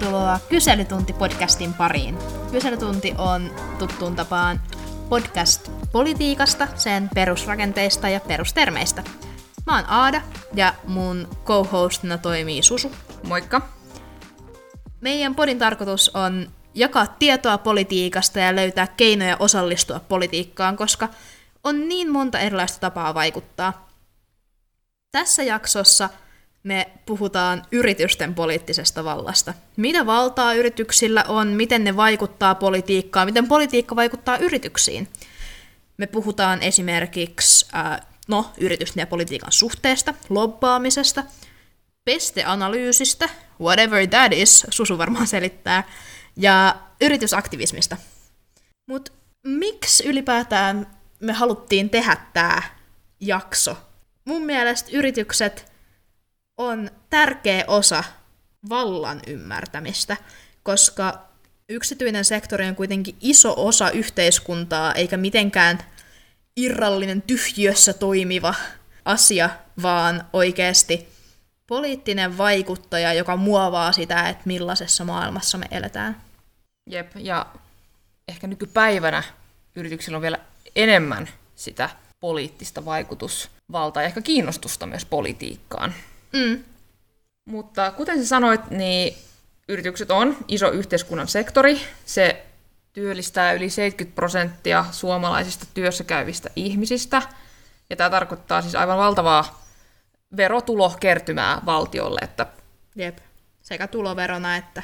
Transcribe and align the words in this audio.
tervetuloa 0.00 0.40
Kyselytunti-podcastin 0.48 1.74
pariin. 1.74 2.18
Kyselytunti 2.52 3.14
on 3.18 3.50
tuttuun 3.78 4.16
tapaan 4.16 4.60
podcast 5.08 5.70
politiikasta, 5.92 6.68
sen 6.74 7.10
perusrakenteista 7.14 8.08
ja 8.08 8.20
perustermeistä. 8.20 9.02
Mä 9.66 9.76
oon 9.76 9.84
Aada 9.88 10.22
ja 10.54 10.74
mun 10.84 11.28
co-hostina 11.44 12.18
toimii 12.18 12.62
Susu. 12.62 12.92
Moikka! 13.28 13.68
Meidän 15.00 15.34
podin 15.34 15.58
tarkoitus 15.58 16.08
on 16.14 16.50
jakaa 16.74 17.06
tietoa 17.06 17.58
politiikasta 17.58 18.38
ja 18.38 18.56
löytää 18.56 18.86
keinoja 18.86 19.36
osallistua 19.38 20.00
politiikkaan, 20.00 20.76
koska 20.76 21.08
on 21.64 21.88
niin 21.88 22.12
monta 22.12 22.38
erilaista 22.38 22.80
tapaa 22.80 23.14
vaikuttaa. 23.14 23.88
Tässä 25.12 25.42
jaksossa– 25.42 26.08
me 26.62 26.90
puhutaan 27.06 27.62
yritysten 27.72 28.34
poliittisesta 28.34 29.04
vallasta. 29.04 29.54
Mitä 29.76 30.06
valtaa 30.06 30.54
yrityksillä 30.54 31.24
on, 31.28 31.48
miten 31.48 31.84
ne 31.84 31.96
vaikuttaa 31.96 32.54
politiikkaan, 32.54 33.28
miten 33.28 33.48
politiikka 33.48 33.96
vaikuttaa 33.96 34.36
yrityksiin. 34.36 35.08
Me 35.96 36.06
puhutaan 36.06 36.62
esimerkiksi 36.62 37.66
äh, 37.74 38.00
no, 38.28 38.50
yritysten 38.58 39.00
ja 39.00 39.06
politiikan 39.06 39.52
suhteesta, 39.52 40.14
lobbaamisesta, 40.28 41.24
pesteanalyysistä, 42.04 43.28
whatever 43.60 44.06
that 44.06 44.32
is, 44.32 44.66
Susu 44.70 44.98
varmaan 44.98 45.26
selittää, 45.26 45.84
ja 46.36 46.76
yritysaktivismista. 47.00 47.96
Mutta 48.86 49.12
miksi 49.46 50.08
ylipäätään 50.08 50.86
me 51.20 51.32
haluttiin 51.32 51.90
tehdä 51.90 52.16
tämä 52.32 52.62
jakso? 53.20 53.76
Mun 54.24 54.42
mielestä 54.42 54.90
yritykset 54.92 55.69
on 56.60 56.90
tärkeä 57.10 57.64
osa 57.66 58.04
vallan 58.68 59.20
ymmärtämistä, 59.26 60.16
koska 60.62 61.28
yksityinen 61.68 62.24
sektori 62.24 62.66
on 62.68 62.76
kuitenkin 62.76 63.16
iso 63.20 63.54
osa 63.56 63.90
yhteiskuntaa, 63.90 64.94
eikä 64.94 65.16
mitenkään 65.16 65.78
irrallinen 66.56 67.22
tyhjössä 67.22 67.92
toimiva 67.92 68.54
asia, 69.04 69.50
vaan 69.82 70.24
oikeasti 70.32 71.08
poliittinen 71.66 72.38
vaikuttaja, 72.38 73.12
joka 73.12 73.36
muovaa 73.36 73.92
sitä, 73.92 74.28
että 74.28 74.42
millaisessa 74.46 75.04
maailmassa 75.04 75.58
me 75.58 75.66
eletään. 75.70 76.20
Jep, 76.90 77.12
ja 77.16 77.46
ehkä 78.28 78.46
nykypäivänä 78.46 79.22
yrityksillä 79.76 80.16
on 80.16 80.22
vielä 80.22 80.38
enemmän 80.76 81.28
sitä 81.54 81.90
poliittista 82.20 82.84
vaikutusvaltaa 82.84 84.02
ja 84.02 84.06
ehkä 84.06 84.20
kiinnostusta 84.20 84.86
myös 84.86 85.04
politiikkaan. 85.04 85.94
Mm. 86.32 86.64
Mutta 87.44 87.90
kuten 87.90 88.18
sä 88.18 88.28
sanoit, 88.28 88.70
niin 88.70 89.16
yritykset 89.68 90.10
on 90.10 90.36
iso 90.48 90.70
yhteiskunnan 90.70 91.28
sektori. 91.28 91.80
Se 92.04 92.46
työllistää 92.92 93.52
yli 93.52 93.70
70 93.70 94.14
prosenttia 94.14 94.84
suomalaisista 94.90 95.66
työssä 95.74 96.04
käyvistä 96.04 96.50
ihmisistä. 96.56 97.22
Ja 97.90 97.96
tämä 97.96 98.10
tarkoittaa 98.10 98.62
siis 98.62 98.74
aivan 98.74 98.98
valtavaa 98.98 99.64
verotulokertymää 100.36 101.62
valtiolle. 101.66 102.20
Että... 102.22 102.46
Jep, 102.96 103.18
sekä 103.62 103.86
tuloverona 103.86 104.56
että 104.56 104.82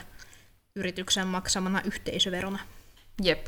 yrityksen 0.74 1.26
maksamana 1.26 1.80
yhteisöverona. 1.84 2.58
Jep. 3.22 3.46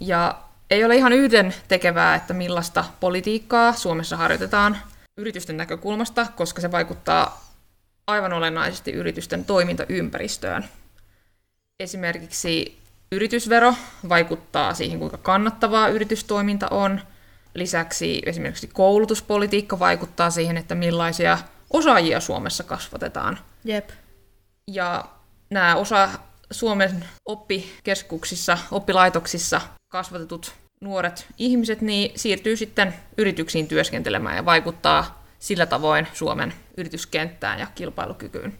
Ja 0.00 0.40
ei 0.70 0.84
ole 0.84 0.96
ihan 0.96 1.12
yhden 1.12 1.54
tekevää, 1.68 2.14
että 2.14 2.34
millaista 2.34 2.84
politiikkaa 3.00 3.72
Suomessa 3.72 4.16
harjoitetaan 4.16 4.78
yritysten 5.20 5.56
näkökulmasta, 5.56 6.26
koska 6.36 6.60
se 6.60 6.70
vaikuttaa 6.70 7.54
aivan 8.06 8.32
olennaisesti 8.32 8.90
yritysten 8.92 9.44
toimintaympäristöön. 9.44 10.64
Esimerkiksi 11.80 12.78
yritysvero 13.12 13.74
vaikuttaa 14.08 14.74
siihen, 14.74 14.98
kuinka 14.98 15.16
kannattavaa 15.16 15.88
yritystoiminta 15.88 16.68
on. 16.68 17.00
Lisäksi 17.54 18.22
esimerkiksi 18.26 18.66
koulutuspolitiikka 18.66 19.78
vaikuttaa 19.78 20.30
siihen, 20.30 20.56
että 20.56 20.74
millaisia 20.74 21.38
osaajia 21.70 22.20
Suomessa 22.20 22.64
kasvatetaan. 22.64 23.38
Jep. 23.64 23.90
Ja 24.66 25.04
nämä 25.50 25.76
osa 25.76 26.08
Suomen 26.50 27.04
oppikeskuksissa, 27.26 28.58
oppilaitoksissa 28.70 29.60
kasvatetut 29.88 30.54
nuoret 30.80 31.26
ihmiset 31.38 31.80
niin 31.80 32.12
siirtyy 32.16 32.56
sitten 32.56 32.94
yrityksiin 33.18 33.68
työskentelemään 33.68 34.36
ja 34.36 34.44
vaikuttaa 34.44 35.24
sillä 35.38 35.66
tavoin 35.66 36.06
Suomen 36.12 36.54
yrityskenttään 36.76 37.58
ja 37.58 37.66
kilpailukykyyn. 37.74 38.58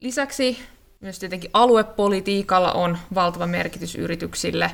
Lisäksi 0.00 0.58
myös 1.00 1.18
tietenkin 1.18 1.50
aluepolitiikalla 1.52 2.72
on 2.72 2.98
valtava 3.14 3.46
merkitys 3.46 3.94
yrityksille. 3.94 4.70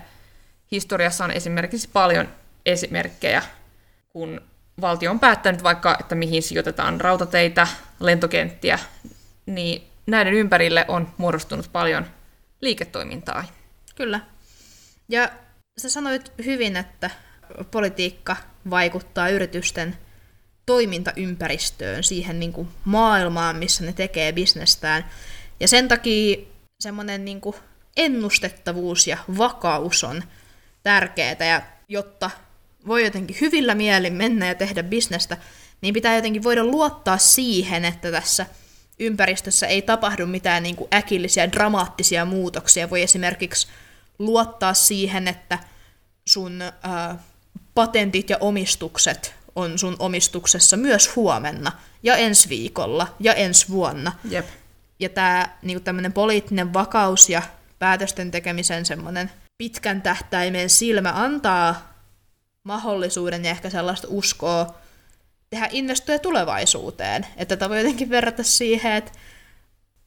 Historiassa 0.73 1.25
on 1.25 1.31
esimerkiksi 1.31 1.89
paljon 1.93 2.29
esimerkkejä, 2.67 3.43
kun 4.09 4.41
valtio 4.81 5.11
on 5.11 5.21
päättänyt 5.21 5.63
vaikka, 5.63 5.97
että 6.01 6.15
mihin 6.15 6.43
sijoitetaan 6.43 7.01
rautateitä, 7.01 7.67
lentokenttiä, 8.01 8.79
niin 9.47 9.83
näiden 10.07 10.35
ympärille 10.35 10.85
on 10.89 11.09
muodostunut 11.17 11.69
paljon 11.73 12.07
liiketoimintaa. 12.61 13.45
Kyllä. 13.95 14.21
Ja 15.09 15.31
sä 15.79 15.91
sanoit 15.91 16.33
hyvin, 16.45 16.77
että 16.77 17.11
politiikka 17.71 18.37
vaikuttaa 18.71 19.29
yritysten 19.29 19.97
toimintaympäristöön, 20.67 22.05
siihen 22.05 22.41
niin 22.41 22.53
kuin 22.53 22.69
maailmaan, 22.85 23.57
missä 23.57 23.85
ne 23.85 23.93
tekee 23.93 24.33
bisnestään. 24.33 25.05
Ja 25.61 25.69
sen 25.69 25.89
takia 25.89 26.37
semmoinen 26.81 27.25
niin 27.25 27.41
kuin 27.41 27.57
ennustettavuus 27.97 29.07
ja 29.07 29.19
vakaus 29.39 30.05
on 30.05 30.23
tärkeää, 30.83 31.37
ja 31.41 31.63
jotta 31.89 32.31
voi 32.87 33.05
jotenkin 33.05 33.37
hyvillä 33.41 33.75
mielin 33.75 34.13
mennä 34.13 34.47
ja 34.47 34.55
tehdä 34.55 34.83
bisnestä, 34.83 35.37
niin 35.81 35.95
pitää 35.95 36.17
jotenkin 36.17 36.43
voida 36.43 36.65
luottaa 36.65 37.19
siihen, 37.19 37.85
että 37.85 38.11
tässä 38.11 38.47
ympäristössä 38.99 39.67
ei 39.67 39.83
tapahdu 39.83 40.27
mitään 40.27 40.63
niin 40.63 40.77
kuin 40.77 40.89
äkillisiä, 40.95 41.53
dramaattisia 41.53 42.25
muutoksia. 42.25 42.91
Voi 42.91 43.03
esimerkiksi 43.03 43.69
luottaa 44.21 44.75
siihen, 44.75 45.29
että 45.29 45.59
sun 46.29 46.63
ää, 46.63 47.19
patentit 47.75 48.31
ja 48.31 48.37
omistukset 48.41 49.35
on 49.57 49.79
sun 49.79 49.97
omistuksessa 49.99 50.77
myös 50.77 51.17
huomenna 51.17 51.73
ja 52.03 52.17
ensi 52.17 52.49
viikolla 52.49 53.15
ja 53.21 53.35
ensi 53.35 53.69
vuonna. 53.69 54.13
Jep. 54.31 54.47
Ja 54.99 55.09
tämä 55.09 55.49
niinku 55.63 55.81
tämmöinen 55.85 56.13
poliittinen 56.13 56.73
vakaus 56.73 57.29
ja 57.29 57.43
päätösten 57.79 58.31
tekemisen 58.31 58.87
semmoinen 58.87 59.31
pitkän 59.59 60.03
tähtäimen 60.03 60.71
silmä 60.71 61.13
antaa 61.15 61.95
mahdollisuuden 62.65 63.45
ja 63.45 63.51
ehkä 63.51 63.71
sellaista 63.71 64.07
uskoa 64.11 64.75
tehdä 65.51 65.69
investoja 65.71 66.19
tulevaisuuteen. 66.19 67.27
Että 67.37 67.57
tätä 67.57 67.69
voi 67.69 67.79
jotenkin 67.79 68.11
verrata 68.11 68.43
siihen, 68.43 68.93
että 68.93 69.13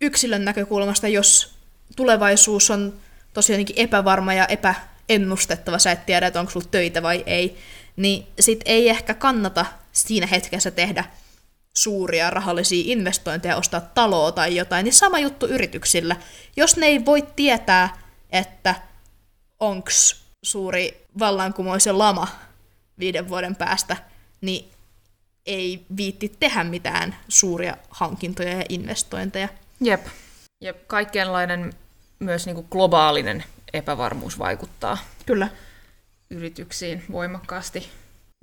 yksilön 0.01 0.45
näkökulmasta, 0.45 1.07
jos 1.07 1.55
tulevaisuus 1.95 2.71
on 2.71 2.93
tosi 3.33 3.53
jotenkin 3.53 3.79
epävarma 3.79 4.33
ja 4.33 4.45
epäennustettava, 4.45 5.79
sä 5.79 5.91
et 5.91 6.05
tiedä, 6.05 6.27
että 6.27 6.39
onko 6.39 6.51
sulla 6.51 6.67
töitä 6.71 7.03
vai 7.03 7.23
ei, 7.25 7.57
niin 7.95 8.27
sit 8.39 8.61
ei 8.65 8.89
ehkä 8.89 9.13
kannata 9.13 9.65
siinä 9.91 10.27
hetkessä 10.27 10.71
tehdä 10.71 11.05
suuria 11.73 12.29
rahallisia 12.29 12.83
investointeja, 12.85 13.57
ostaa 13.57 13.81
taloa 13.81 14.31
tai 14.31 14.55
jotain, 14.55 14.83
niin 14.83 14.93
sama 14.93 15.19
juttu 15.19 15.47
yrityksillä. 15.47 16.15
Jos 16.55 16.77
ne 16.77 16.85
ei 16.85 17.05
voi 17.05 17.27
tietää, 17.35 17.97
että 18.29 18.75
onks 19.59 20.23
suuri 20.43 21.07
vallankumoisen 21.19 21.97
lama 21.97 22.27
viiden 22.99 23.29
vuoden 23.29 23.55
päästä, 23.55 23.97
niin 24.41 24.71
ei 25.45 25.85
viitti 25.97 26.35
tehdä 26.39 26.63
mitään 26.63 27.15
suuria 27.29 27.77
hankintoja 27.89 28.57
ja 28.57 28.65
investointeja. 28.69 29.49
Jep. 29.81 30.05
Jep. 30.61 30.87
Kaikenlainen 30.87 31.73
myös 32.23 32.45
niin 32.45 32.55
kuin 32.55 32.67
globaalinen 32.71 33.43
epävarmuus 33.73 34.39
vaikuttaa. 34.39 34.97
Kyllä 35.25 35.47
yrityksiin 36.29 37.03
voimakkaasti. 37.11 37.89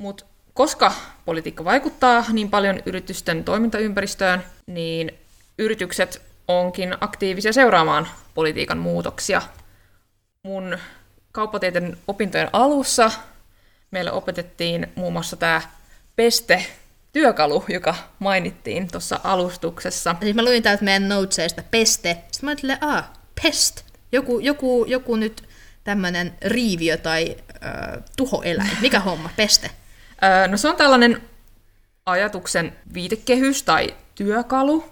Mutta 0.02 0.24
koska 0.54 0.92
politiikka 1.24 1.64
vaikuttaa 1.64 2.24
niin 2.32 2.50
paljon 2.50 2.82
yritysten 2.86 3.44
toimintaympäristöön, 3.44 4.44
niin 4.66 5.14
yritykset 5.58 6.22
onkin 6.48 6.96
aktiivisia 7.00 7.52
seuraamaan 7.52 8.08
politiikan 8.34 8.78
muutoksia. 8.78 9.42
Mun 10.44 10.78
kauppatieteen 11.32 11.98
opintojen 12.08 12.48
alussa 12.52 13.10
meille 13.90 14.12
opetettiin 14.12 14.86
muun 14.94 15.12
muassa 15.12 15.36
tämä 15.36 15.62
peste 16.16 16.66
työkalu, 17.12 17.64
joka 17.68 17.94
mainittiin 18.18 18.88
tuossa 18.92 19.20
alustuksessa. 19.24 20.16
Siis 20.20 20.34
mä 20.34 20.44
luin 20.44 20.62
täältä 20.62 20.84
meidän 20.84 21.08
notesista 21.08 21.62
peste. 21.70 22.18
Sitten 22.30 22.46
mä 22.46 22.50
ajattelin, 22.50 22.84
a 22.84 23.19
pest. 23.42 23.84
Joku, 24.12 24.38
joku, 24.38 24.84
joku 24.88 25.16
nyt 25.16 25.48
tämmöinen 25.84 26.34
riiviö 26.42 26.96
tai 26.96 27.36
äh, 27.64 28.02
tuhoeläin? 28.16 28.70
Mikä 28.80 29.00
homma? 29.00 29.30
Peste? 29.36 29.70
no 30.48 30.56
se 30.56 30.68
on 30.68 30.76
tällainen 30.76 31.22
ajatuksen 32.06 32.72
viitekehys 32.94 33.62
tai 33.62 33.94
työkalu, 34.14 34.84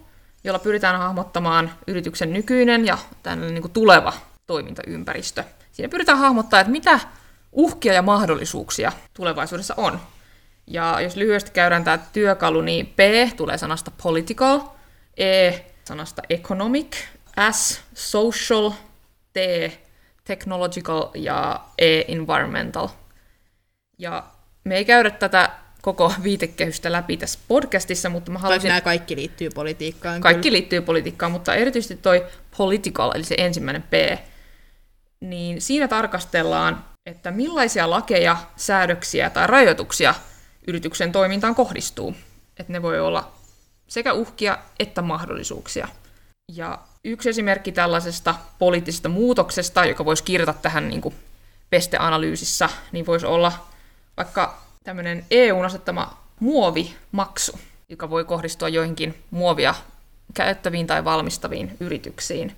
jolla 0.45 0.59
pyritään 0.59 0.99
hahmottamaan 0.99 1.73
yrityksen 1.87 2.33
nykyinen 2.33 2.87
ja 2.87 2.99
tällainen 3.23 3.55
niin 3.55 3.63
kuin 3.63 3.73
tuleva 3.73 4.13
toimintaympäristö. 4.47 5.45
Siinä 5.73 5.89
pyritään 5.89 6.19
hahmottamaan, 6.19 6.61
että 6.61 6.71
mitä 6.71 7.01
uhkia 7.53 7.93
ja 7.93 8.03
mahdollisuuksia 8.03 8.93
tulevaisuudessa 9.15 9.75
on. 9.77 10.01
Ja 10.67 11.01
jos 11.01 11.17
lyhyesti 11.17 11.51
käydään 11.51 11.85
tämä 11.85 11.99
työkalu, 12.13 12.61
niin 12.61 12.87
P 12.87 12.99
tulee 13.37 13.59
sanasta 13.59 13.91
political, 14.03 14.61
E 15.17 15.53
sanasta 15.85 16.23
economic, 16.31 16.97
S 17.53 17.81
social, 17.95 18.71
T 19.33 19.39
technological 20.25 21.09
ja 21.15 21.61
E 21.79 22.01
environmental. 22.09 22.89
Ja 23.99 24.25
me 24.65 24.77
ei 24.77 24.85
käydä 24.85 25.11
tätä 25.11 25.51
koko 25.83 26.13
viitekehystä 26.23 26.93
läpi 26.93 27.17
tässä 27.17 27.39
podcastissa, 27.49 28.09
mutta 28.09 28.31
mä 28.31 28.39
haluaisin... 28.39 28.69
nämä 28.69 28.81
kaikki 28.81 29.17
liittyy 29.17 29.51
politiikkaan. 29.51 30.21
Kaikki 30.21 30.43
kyllä. 30.43 30.53
liittyy 30.53 30.81
politiikkaan, 30.81 31.33
mutta 31.33 31.55
erityisesti 31.55 31.97
toi 31.97 32.27
political, 32.57 33.13
eli 33.15 33.25
se 33.25 33.35
ensimmäinen 33.39 33.83
P, 33.83 33.93
niin 35.21 35.61
siinä 35.61 35.89
tarkastellaan, 35.89 36.85
että 37.07 37.31
millaisia 37.31 37.91
lakeja, 37.91 38.37
säädöksiä 38.57 39.31
tai 39.31 39.47
rajoituksia 39.47 40.15
yrityksen 40.67 41.13
toimintaan 41.13 41.55
kohdistuu. 41.55 42.15
Että 42.57 42.73
ne 42.73 42.83
voi 42.83 43.01
olla 43.01 43.33
sekä 43.89 44.13
uhkia 44.13 44.59
että 44.79 45.03
mahdollisuuksia. 45.03 45.89
Ja 46.53 46.79
yksi 47.05 47.29
esimerkki 47.29 47.73
tällaisesta 47.73 48.35
poliittisesta 48.59 49.09
muutoksesta, 49.09 49.85
joka 49.85 50.05
voisi 50.05 50.25
kirjata 50.25 50.53
tähän 50.53 50.89
niin 50.89 51.01
kuin 51.01 51.15
pesteanalyysissä, 51.71 52.69
niin 52.93 53.07
voisi 53.07 53.27
olla 53.27 53.53
vaikka 54.17 54.63
tämmöinen 54.85 55.27
EUn 55.31 55.65
asettama 55.65 56.19
muovimaksu, 56.41 57.59
joka 57.89 58.11
voi 58.11 58.25
kohdistua 58.25 58.69
joihinkin 58.69 59.15
muovia 59.31 59.75
käyttäviin 60.35 60.87
tai 60.87 61.05
valmistaviin 61.05 61.77
yrityksiin. 61.81 62.57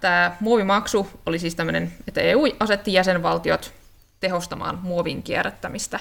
Tämä 0.00 0.36
muovimaksu 0.40 1.08
oli 1.26 1.38
siis 1.38 1.54
tämmöinen, 1.54 1.92
että 2.08 2.20
EU 2.20 2.42
asetti 2.60 2.92
jäsenvaltiot 2.92 3.72
tehostamaan 4.20 4.78
muovin 4.82 5.22
kierrättämistä. 5.22 6.00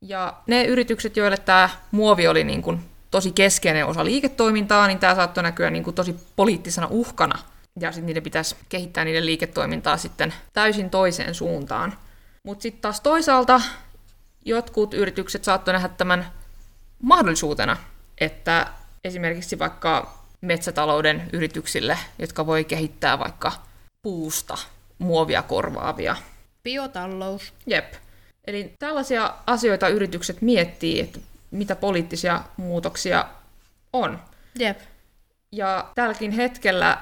Ja 0.00 0.34
ne 0.46 0.64
yritykset, 0.64 1.16
joille 1.16 1.36
tämä 1.36 1.70
muovi 1.90 2.28
oli 2.28 2.44
niin 2.44 2.62
kuin 2.62 2.93
tosi 3.14 3.32
keskeinen 3.32 3.86
osa 3.86 4.04
liiketoimintaa, 4.04 4.86
niin 4.86 4.98
tämä 4.98 5.14
saattoi 5.14 5.42
näkyä 5.42 5.70
niin 5.70 5.84
kuin 5.84 5.94
tosi 5.94 6.16
poliittisena 6.36 6.86
uhkana. 6.90 7.38
Ja 7.80 7.92
sitten 7.92 8.06
niiden 8.06 8.22
pitäisi 8.22 8.56
kehittää 8.68 9.04
niiden 9.04 9.26
liiketoimintaa 9.26 9.96
sitten 9.96 10.34
täysin 10.52 10.90
toiseen 10.90 11.34
suuntaan. 11.34 11.98
Mutta 12.42 12.62
sitten 12.62 12.82
taas 12.82 13.00
toisaalta 13.00 13.60
jotkut 14.44 14.94
yritykset 14.94 15.44
saattoi 15.44 15.74
nähdä 15.74 15.88
tämän 15.88 16.26
mahdollisuutena, 17.02 17.76
että 18.18 18.66
esimerkiksi 19.04 19.58
vaikka 19.58 20.18
metsätalouden 20.40 21.30
yrityksille, 21.32 21.98
jotka 22.18 22.46
voi 22.46 22.64
kehittää 22.64 23.18
vaikka 23.18 23.52
puusta 24.02 24.58
muovia 24.98 25.42
korvaavia. 25.42 26.16
Biotalous. 26.64 27.52
Jep. 27.66 27.94
Eli 28.46 28.74
tällaisia 28.78 29.34
asioita 29.46 29.88
yritykset 29.88 30.42
miettii, 30.42 31.00
että 31.00 31.20
mitä 31.54 31.76
poliittisia 31.76 32.40
muutoksia 32.56 33.24
on. 33.92 34.20
Jep. 34.58 34.78
Ja 35.52 35.90
tälläkin 35.94 36.30
hetkellä 36.32 36.98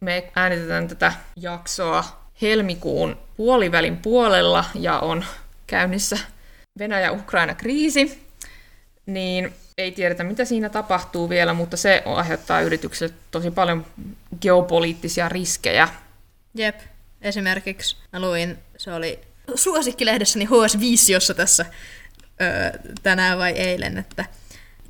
me 0.00 0.32
äänitetään 0.36 0.88
tätä 0.88 1.12
jaksoa 1.36 2.04
helmikuun 2.42 3.18
puolivälin 3.36 3.96
puolella 3.96 4.64
ja 4.74 4.98
on 4.98 5.24
käynnissä 5.66 6.18
Venäjä-Ukraina-kriisi, 6.78 8.28
niin 9.06 9.54
ei 9.78 9.92
tiedetä, 9.92 10.24
mitä 10.24 10.44
siinä 10.44 10.68
tapahtuu 10.68 11.28
vielä, 11.28 11.54
mutta 11.54 11.76
se 11.76 12.02
aiheuttaa 12.06 12.60
yrityksille 12.60 13.14
tosi 13.30 13.50
paljon 13.50 13.86
geopoliittisia 14.40 15.28
riskejä. 15.28 15.88
Jep. 16.54 16.80
Esimerkiksi 17.22 17.96
mä 18.12 18.20
luin, 18.20 18.58
se 18.76 18.92
oli 18.92 19.20
suosikkilehdessäni 19.54 20.44
HS5, 20.44 21.34
tässä 21.34 21.66
öö, 22.42 22.70
tänään 23.02 23.38
vai 23.38 23.52
eilen, 23.52 23.98
että 23.98 24.24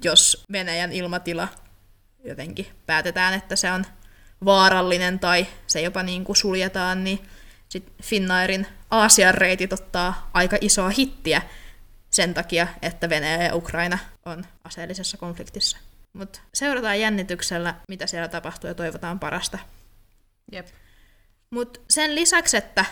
jos 0.05 0.45
Venäjän 0.53 0.93
ilmatila 0.93 1.49
jotenkin 2.25 2.67
päätetään, 2.87 3.35
että 3.35 3.57
se 3.57 3.73
on 3.73 3.85
vaarallinen 4.45 5.19
tai 5.19 5.47
se 5.67 5.81
jopa 5.81 6.03
niin 6.03 6.25
kuin 6.25 6.37
suljetaan, 6.37 7.05
niin 7.05 7.29
sit 7.69 7.93
Finnairin 8.03 8.67
Aasian 8.91 9.35
reitit 9.35 9.73
ottaa 9.73 10.31
aika 10.35 10.57
isoa 10.61 10.89
hittiä 10.91 11.43
sen 12.11 12.35
takia, 12.35 12.69
että 12.83 13.09
Venäjä 13.09 13.43
ja 13.43 13.55
Ukraina 13.55 13.99
on 14.25 14.45
aseellisessa 14.65 15.17
konfliktissa. 15.17 15.79
Mutta 16.13 16.41
seurataan 16.55 17.01
jännityksellä, 17.01 17.75
mitä 17.89 18.07
siellä 18.07 18.29
tapahtuu 18.29 18.69
ja 18.69 18.75
toivotaan 18.75 19.19
parasta. 19.19 19.59
Jep. 20.53 20.67
Mutta 21.51 21.81
sen 21.91 22.15
lisäksi, 22.15 22.57
että 22.57 22.85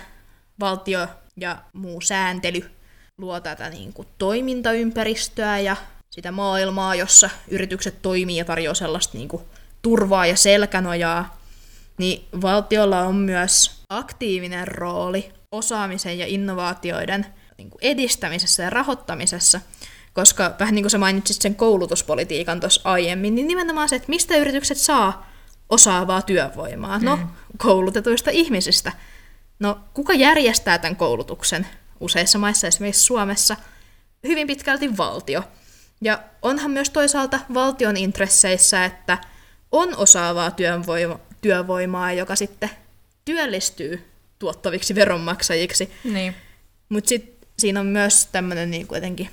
valtio 0.61 1.09
ja 1.37 1.63
muu 1.73 2.01
sääntely 2.01 2.71
luo 3.19 3.41
tätä 3.41 3.71
niin 3.71 3.93
kuin, 3.93 4.09
toimintaympäristöä 4.19 5.59
ja 5.59 5.77
sitä 6.11 6.33
maailmaa, 6.33 6.95
jossa 6.95 7.31
yritykset 7.49 8.03
toimii 8.03 8.37
ja 8.37 8.45
tarjoaa 8.45 8.75
sellaista 8.75 9.19
niin 9.19 9.29
kuin, 9.29 9.43
turvaa 9.83 10.27
ja 10.27 10.37
selkänojaa, 10.37 11.41
niin 11.99 12.29
valtiolla 12.43 13.01
on 13.01 13.15
myös 13.15 13.81
aktiivinen 13.89 14.69
rooli 14.69 15.33
osaamisen 15.53 16.19
ja 16.19 16.27
innovaatioiden 16.27 17.27
niin 17.59 17.71
kuin 17.71 17.79
edistämisessä 17.83 18.63
ja 18.63 18.71
rahoittamisessa, 18.71 19.61
koska 20.13 20.55
vähän 20.61 20.75
niin 20.75 20.83
kuin 20.83 20.91
sä 20.91 20.99
mainitsit 20.99 21.43
sen 21.43 21.55
koulutuspolitiikan 21.55 22.61
tuossa 22.61 22.81
aiemmin, 22.85 23.35
niin 23.35 23.49
nimenomaan 23.49 23.89
se, 23.89 23.97
että 23.97 24.09
mistä 24.09 24.37
yritykset 24.37 24.79
saa 24.79 25.31
osaavaa 25.69 26.23
työvoimaa. 26.23 26.99
No, 26.99 27.17
mm. 27.17 27.29
koulutetuista 27.59 28.31
ihmisistä. 28.31 28.93
No, 29.59 29.79
kuka 29.95 30.15
järjestää 30.15 30.79
tämän 30.79 30.97
koulutuksen? 30.97 31.67
Useissa 32.01 32.39
maissa, 32.39 32.67
esimerkiksi 32.67 33.03
Suomessa, 33.03 33.57
hyvin 34.27 34.47
pitkälti 34.47 34.97
valtio. 34.97 35.43
Ja 36.01 36.23
onhan 36.43 36.71
myös 36.71 36.91
toisaalta 36.91 37.41
valtion 37.55 37.97
intresseissä, 37.97 38.85
että 38.85 39.19
on 39.73 39.97
osaavaa 39.97 40.51
työvoima, 40.51 41.21
työvoimaa, 41.41 42.13
joka 42.13 42.37
sitten 42.37 42.71
työllistyy 43.25 44.11
tuottaviksi 44.39 44.95
veronmaksajiksi. 44.95 45.91
Niin. 46.05 46.35
Mutta 46.89 47.09
sitten 47.09 47.49
siinä 47.59 47.81
on 47.81 47.87
myös 47.87 48.27
tämmöinen 48.27 48.71
niin 48.71 48.87
kuitenkin 48.87 49.29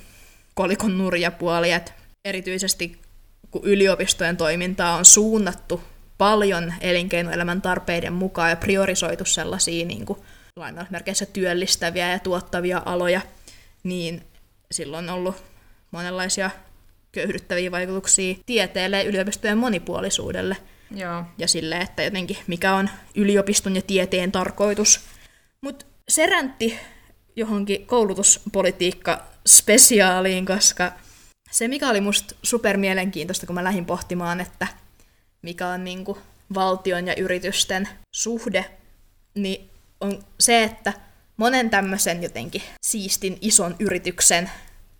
kolikon 0.54 0.98
nurjapuoli, 0.98 1.72
että 1.72 1.92
erityisesti 2.24 2.98
kun 3.50 3.64
yliopistojen 3.64 4.36
toimintaa 4.36 4.96
on 4.96 5.04
suunnattu 5.04 5.82
paljon 6.18 6.74
elinkeinoelämän 6.80 7.62
tarpeiden 7.62 8.12
mukaan 8.12 8.50
ja 8.50 8.56
priorisoitu 8.56 9.24
sellaisia 9.24 9.86
niin 9.86 10.06
kuin, 10.06 10.18
lainausmerkeissä 10.56 11.26
työllistäviä 11.26 12.12
ja 12.12 12.18
tuottavia 12.18 12.82
aloja, 12.86 13.20
niin 13.82 14.22
silloin 14.70 15.10
on 15.10 15.14
ollut 15.14 15.44
monenlaisia 15.90 16.50
köyhdyttäviä 17.12 17.70
vaikutuksia 17.70 18.34
tieteelle 18.46 19.02
ja 19.02 19.08
yliopistojen 19.08 19.58
monipuolisuudelle. 19.58 20.56
Joo. 20.90 21.24
Ja 21.38 21.48
sille, 21.48 21.76
että 21.76 22.02
jotenkin 22.02 22.36
mikä 22.46 22.74
on 22.74 22.90
yliopiston 23.14 23.76
ja 23.76 23.82
tieteen 23.82 24.32
tarkoitus. 24.32 25.00
Mutta 25.60 25.86
se 26.08 26.26
räntti 26.26 26.78
johonkin 27.36 27.86
koulutuspolitiikka 27.86 29.24
spesiaaliin, 29.46 30.46
koska 30.46 30.92
se 31.50 31.68
mikä 31.68 31.90
oli 31.90 32.00
musta 32.00 32.34
super 32.42 32.76
mielenkiintoista, 32.76 33.46
kun 33.46 33.54
mä 33.54 33.64
lähdin 33.64 33.86
pohtimaan, 33.86 34.40
että 34.40 34.66
mikä 35.42 35.68
on 35.68 35.84
niinku 35.84 36.18
valtion 36.54 37.06
ja 37.06 37.14
yritysten 37.16 37.88
suhde, 38.12 38.64
niin 39.34 39.73
on 40.00 40.24
se, 40.40 40.62
että 40.62 40.92
monen 41.36 41.70
tämmöisen 41.70 42.22
jotenkin 42.22 42.62
siistin 42.82 43.38
ison 43.40 43.76
yrityksen 43.78 44.50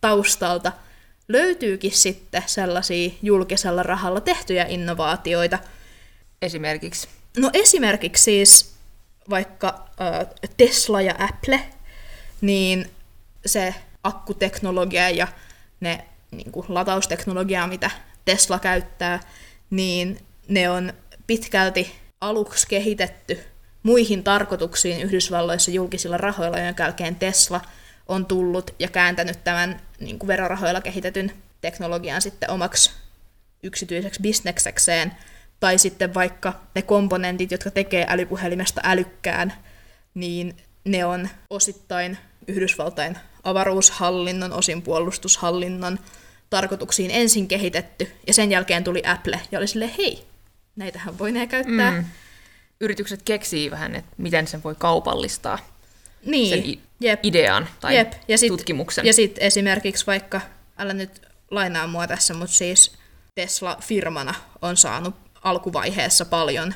taustalta 0.01 0.73
löytyykin 1.29 1.93
sitten 1.93 2.43
sellaisia 2.47 3.11
julkisella 3.23 3.83
rahalla 3.83 4.21
tehtyjä 4.21 4.67
innovaatioita. 4.69 5.59
Esimerkiksi? 6.43 7.09
No 7.37 7.51
esimerkiksi 7.53 8.23
siis 8.23 8.75
vaikka 9.31 9.89
äh, 10.01 10.27
Tesla 10.57 11.03
ja 11.03 11.15
Apple, 11.19 11.61
niin 12.41 12.91
se 13.47 13.75
akkuteknologia 14.03 15.11
ja 15.11 15.29
ne 15.81 16.05
niin 16.31 16.53
kuin 16.53 16.67
latausteknologia, 16.69 17.67
mitä 17.67 17.91
Tesla 18.25 18.59
käyttää, 18.59 19.21
niin 19.71 20.19
ne 20.49 20.71
on 20.71 20.93
pitkälti 21.27 21.95
aluksi 22.21 22.67
kehitetty 22.69 23.45
muihin 23.85 24.25
tarkoituksiin 24.25 25.03
Yhdysvalloissa 25.03 25.71
julkisilla 25.71 26.17
rahoilla, 26.17 26.59
jonka 26.59 26.83
jälkeen 26.83 27.17
Tesla 27.17 27.61
on 28.09 28.27
tullut 28.27 28.75
ja 28.79 28.89
kääntänyt 28.89 29.45
tämän 29.45 29.81
niin 30.01 30.19
kuin 30.19 30.29
verorahoilla 30.29 30.81
kehitetyn 30.81 31.33
teknologian 31.61 32.23
sitten 32.23 32.51
omaksi 32.51 32.91
yksityiseksi 33.63 34.23
bisneksekseen, 34.23 35.13
tai 35.61 35.79
sitten 35.79 36.15
vaikka 36.15 36.53
ne 36.75 36.83
komponentit, 36.83 37.51
jotka 37.51 37.71
tekee 37.71 38.07
älypuhelimesta 38.09 38.81
älykkään, 38.85 39.53
niin 40.15 40.57
ne 40.85 41.05
on 41.05 41.29
osittain 41.51 42.19
Yhdysvaltain 42.49 43.19
avaruushallinnon, 43.45 44.53
osin 44.53 44.83
puolustushallinnon 44.83 45.99
tarkoituksiin 46.51 47.11
ensin 47.11 47.49
kehitetty, 47.49 48.13
ja 48.27 48.35
sen 48.35 48.51
jälkeen 48.51 48.85
tuli 48.85 49.03
Apple, 49.07 49.41
ja 49.53 49.59
oli 49.59 49.67
silleen, 49.67 49.95
hei, 49.99 50.25
näitähän 50.77 51.19
voi 51.19 51.33
ne 51.33 51.47
käyttää. 51.47 51.91
Mm. 51.91 52.05
Yritykset 52.81 53.23
keksii 53.23 53.71
vähän, 53.71 53.95
että 53.95 54.13
miten 54.19 54.47
sen 54.47 54.63
voi 54.63 54.75
kaupallistaa, 54.79 55.59
Niin, 56.27 56.49
sen 56.49 56.83
jep. 57.01 57.21
idean 57.23 57.69
tai 57.81 57.97
Jep. 57.97 58.13
Ja 58.29 58.39
sit, 58.39 58.49
tutkimuksen. 58.49 59.07
Ja 59.07 59.13
sitten 59.13 59.45
esimerkiksi 59.45 60.07
vaikka, 60.07 60.41
älä 60.79 60.93
nyt 60.93 61.23
lainaa 61.51 61.87
mua 61.87 62.07
tässä, 62.07 62.35
mutta 62.35 62.55
siis 62.55 62.93
Tesla 63.35 63.77
firmana 63.81 64.35
on 64.63 64.77
saanut 64.77 65.15
alkuvaiheessa 65.43 66.25
paljon 66.25 66.75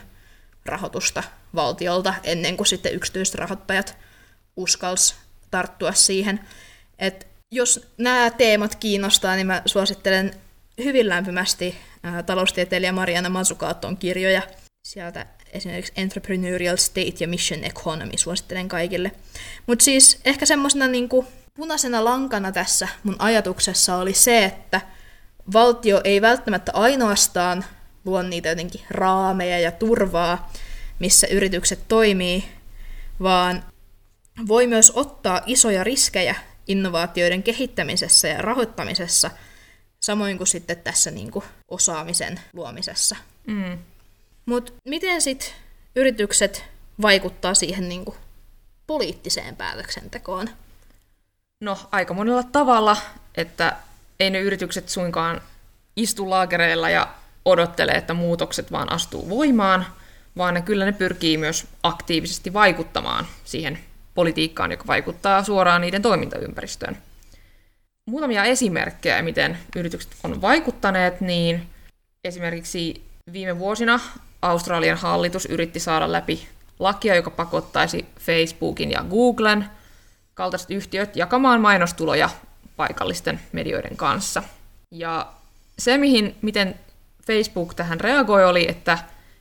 rahoitusta 0.67 1.23
valtiolta 1.55 2.15
ennen 2.23 2.57
kuin 2.57 2.67
sitten 2.67 2.95
yksityiset 2.95 3.35
rahoittajat 3.35 3.97
uskals 4.57 5.15
tarttua 5.51 5.93
siihen. 5.93 6.41
Et 6.99 7.27
jos 7.51 7.87
nämä 7.99 8.31
teemat 8.31 8.75
kiinnostaa, 8.75 9.35
niin 9.35 9.47
mä 9.47 9.63
suosittelen 9.67 10.35
hyvin 10.85 11.09
lämpimästi 11.09 11.75
taloustieteilijä 12.27 12.93
Mariana 12.93 13.29
Mazzucaton 13.29 13.97
kirjoja. 13.97 14.43
Sieltä 14.89 15.27
esimerkiksi 15.53 15.93
Entrepreneurial 15.97 16.77
State 16.77 17.15
ja 17.21 17.29
Mission 17.29 17.65
Economy 17.65 18.13
suosittelen 18.17 18.69
kaikille. 18.69 19.13
Mutta 19.67 19.85
siis 19.85 20.21
ehkä 20.25 20.47
semmoisena 20.47 20.89
niinku 20.89 21.27
punaisena 21.55 22.05
lankana 22.05 22.53
tässä 22.53 22.89
mun 23.03 23.17
ajatuksessa 23.19 23.97
oli 23.97 24.15
se, 24.15 24.45
että 24.45 24.81
valtio 25.53 26.01
ei 26.05 26.21
välttämättä 26.21 26.73
ainoastaan 26.75 27.65
luo 28.05 28.23
niitä 28.23 28.49
jotenkin 28.49 28.81
raameja 28.91 29.59
ja 29.59 29.73
turvaa, 29.73 30.53
missä 30.99 31.27
yritykset 31.27 31.81
toimii, 31.89 32.45
vaan 33.23 33.65
voi 34.49 34.67
myös 34.67 34.93
ottaa 34.95 35.41
isoja 35.47 35.85
riskejä 35.85 36.35
innovaatioiden 36.67 37.43
kehittämisessä 37.43 38.29
ja 38.29 38.43
rahoittamisessa, 38.43 39.31
samoin 40.01 40.37
kuin 40.37 40.49
sitten 40.49 40.77
tässä 40.77 41.11
niin 41.11 41.31
kuin 41.31 41.45
osaamisen 41.69 42.41
luomisessa. 42.53 43.17
Mm. 43.47 43.79
Mutta 44.49 44.73
miten 44.85 45.23
sitten 45.23 45.49
yritykset 45.97 46.65
vaikuttaa 47.03 47.55
siihen 47.55 47.89
niin 47.89 48.05
kuin 48.05 48.17
poliittiseen 48.87 49.57
päätöksentekoon? 49.57 50.51
No, 51.61 51.79
aika 51.93 52.15
monella 52.15 52.43
tavalla, 52.43 52.97
että 53.37 53.77
ei 54.21 54.31
ne 54.31 54.41
yritykset 54.41 54.89
suinkaan 54.89 55.41
istu 55.97 56.31
laakereilla 56.31 56.91
ja 56.91 57.09
odottele, 57.45 57.93
että 57.93 58.15
muutokset 58.15 58.73
vaan 58.73 58.93
astuu 58.93 59.29
voimaan, 59.29 59.87
vaan 60.37 60.55
ne 60.55 60.63
kyllä 60.63 60.85
ne 60.85 60.93
pyrkii 60.93 61.37
myös 61.37 61.67
aktiivisesti 61.83 62.53
vaikuttamaan 62.53 63.27
siihen 63.45 63.79
politiikkaan, 64.15 64.71
joka 64.71 64.87
vaikuttaa 64.87 65.45
suoraan 65.45 65.81
niiden 65.81 66.03
toimintaympäristöön. 66.03 66.97
Muutamia 68.07 68.45
esimerkkejä, 68.45 69.23
miten 69.23 69.59
yritykset 69.77 70.17
on 70.25 70.41
vaikuttaneet, 70.43 71.21
niin 71.21 71.67
esimerkiksi 72.25 73.03
viime 73.33 73.59
vuosina 73.59 74.01
Australian 74.43 74.99
hallitus 74.99 75.47
yritti 75.47 75.81
saada 75.81 76.13
läpi 76.13 76.49
lakia, 76.79 77.15
joka 77.15 77.31
pakottaisi 77.31 78.07
Facebookin 78.21 78.91
ja 78.91 79.05
Googlen 79.11 79.65
kaltaiset 80.35 80.71
yhtiöt 80.71 81.17
jakamaan 81.17 81.61
mainostuloja 81.61 82.31
paikallisten 82.77 83.41
medioiden 83.53 83.97
kanssa. 83.97 84.43
Ja 84.91 85.27
se, 85.79 85.99
mihin, 85.99 86.37
miten 86.43 86.75
Facebook 87.27 87.75
tähän 87.75 88.01
reagoi, 88.01 88.45
oli, 88.45 88.67
että 88.69 88.99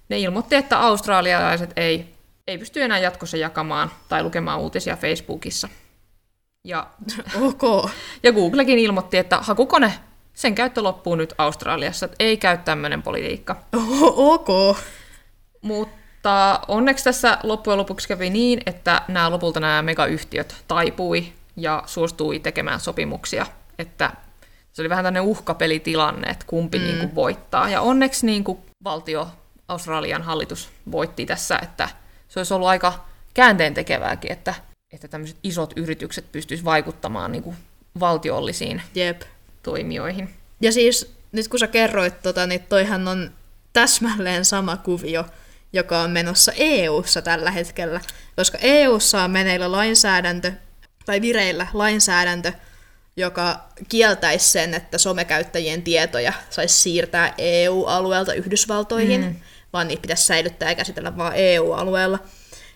ne 0.10 0.20
ilmoitti, 0.20 0.56
että 0.56 0.80
australialaiset 0.80 1.74
ei, 1.75 2.13
ei 2.48 2.58
pysty 2.58 2.82
enää 2.82 3.00
jatkossa 3.00 3.38
jakamaan 3.38 3.92
tai 4.10 4.24
lukemaan 4.24 4.60
uutisia 4.60 4.96
Facebookissa. 4.96 5.70
Ja, 6.63 6.88
Ok. 7.42 7.92
ja 8.24 8.32
Googlekin 8.32 8.80
ilmoitti, 8.80 9.18
että 9.18 9.38
hakukone, 9.38 9.94
sen 10.38 10.56
käyttö 10.56 10.84
loppuu 10.84 11.15
nyt 11.15 11.34
Australiassa, 11.38 12.10
ei 12.20 12.38
käy 12.38 12.58
tämmöinen 12.58 13.03
politiikka. 13.03 13.56
ok. 14.15 14.77
Mutta 15.62 16.60
onneksi 16.67 17.03
tässä 17.03 17.38
loppujen 17.44 17.77
lopuksi 17.77 18.08
kävi 18.08 18.29
niin, 18.29 18.62
että 18.65 19.01
nämä 19.08 19.32
lopulta 19.32 19.60
nämä 19.60 19.82
megayhtiöt 19.82 20.56
taipui 20.67 21.34
ja 21.56 21.84
suostui 21.86 22.39
tekemään 22.39 22.79
sopimuksia, 22.79 23.46
että 23.79 24.12
se 24.74 24.82
oli 24.82 24.89
vähän 24.89 25.06
tämmöinen 25.06 25.29
uhkapelitilanne, 25.29 26.29
että 26.29 26.46
kumpi 26.48 26.79
mm. 26.79 26.84
niin 26.84 26.98
kuin 27.00 27.15
voittaa. 27.15 27.70
Ja 27.70 27.82
onneksi 27.82 28.25
niin 28.25 28.44
kuin 28.44 28.58
valtio, 28.84 29.27
Australian 29.67 30.22
hallitus 30.22 30.70
voitti 30.91 31.25
tässä, 31.25 31.60
että 31.63 31.89
se 32.27 32.39
olisi 32.39 32.53
ollut 32.53 32.67
aika 32.67 33.06
käänteen 33.34 33.74
tekevääkin, 33.74 34.32
että, 34.32 34.53
että 34.94 35.08
tämmöiset 35.08 35.38
isot 35.44 35.74
yritykset 35.75 36.32
pystyisivät 36.32 36.65
vaikuttamaan 36.65 37.32
niin 37.32 37.44
kuin 37.44 37.56
valtiollisiin 38.00 38.82
Jep. 38.96 39.22
Toimijoihin. 39.64 40.30
Ja 40.62 40.72
siis 40.72 41.14
nyt 41.32 41.48
kun 41.48 41.60
sä 41.60 41.68
kerroit 41.68 42.22
tota, 42.22 42.48
niin 42.48 42.64
toihan 42.70 43.08
on 43.08 43.32
täsmälleen 43.74 44.46
sama 44.46 44.78
kuvio, 44.78 45.26
joka 45.74 46.00
on 46.02 46.12
menossa 46.12 46.52
EU-ssa 46.56 47.22
tällä 47.22 47.52
hetkellä, 47.52 48.02
koska 48.36 48.58
EU-ssa 48.62 49.24
on 49.24 49.32
meneillä 49.32 49.72
lainsäädäntö, 49.72 50.52
tai 51.06 51.22
vireillä 51.22 51.68
lainsäädäntö, 51.74 52.54
joka 53.18 53.70
kieltäisi 53.90 54.52
sen, 54.52 54.74
että 54.74 54.98
somekäyttäjien 54.98 55.82
tietoja 55.82 56.34
saisi 56.50 56.82
siirtää 56.82 57.34
EU-alueelta 57.38 58.34
Yhdysvaltoihin, 58.34 59.22
mm. 59.22 59.36
vaan 59.74 59.88
niitä 59.88 60.02
pitäisi 60.02 60.26
säilyttää 60.26 60.70
ja 60.70 60.76
käsitellä 60.76 61.18
vain 61.18 61.34
EU-alueella. 61.36 62.20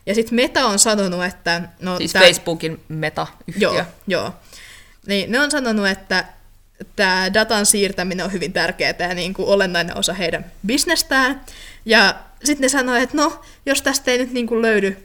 Ja 0.06 0.16
sitten 0.16 0.36
Meta 0.36 0.66
on 0.66 0.80
sanonut, 0.80 1.26
että... 1.26 1.62
No, 1.80 1.98
Siis 1.98 2.14
tää- 2.14 2.22
Facebookin 2.22 2.84
meta-yhtiö. 2.88 3.70
Joo, 3.70 3.86
joo. 4.08 4.34
Niin, 5.08 5.32
ne 5.32 5.40
on 5.40 5.52
sanonut, 5.52 5.88
että 5.88 6.26
tämä 6.96 7.34
datan 7.34 7.66
siirtäminen 7.66 8.26
on 8.26 8.32
hyvin 8.32 8.54
tärkeää 8.54 8.96
ja 9.00 9.14
niin 9.14 9.34
kuin 9.34 9.48
olennainen 9.48 9.98
osa 9.98 10.14
heidän 10.14 10.52
bisnestään. 10.66 11.42
Ja 11.86 12.16
sitten 12.44 12.62
ne 12.62 12.70
sanoo, 12.70 12.96
että 12.96 13.18
no, 13.18 13.42
jos 13.66 13.82
tästä 13.82 14.12
ei 14.12 14.18
nyt 14.18 14.32
niin 14.32 14.48
kuin 14.48 14.62
löydy 14.62 14.98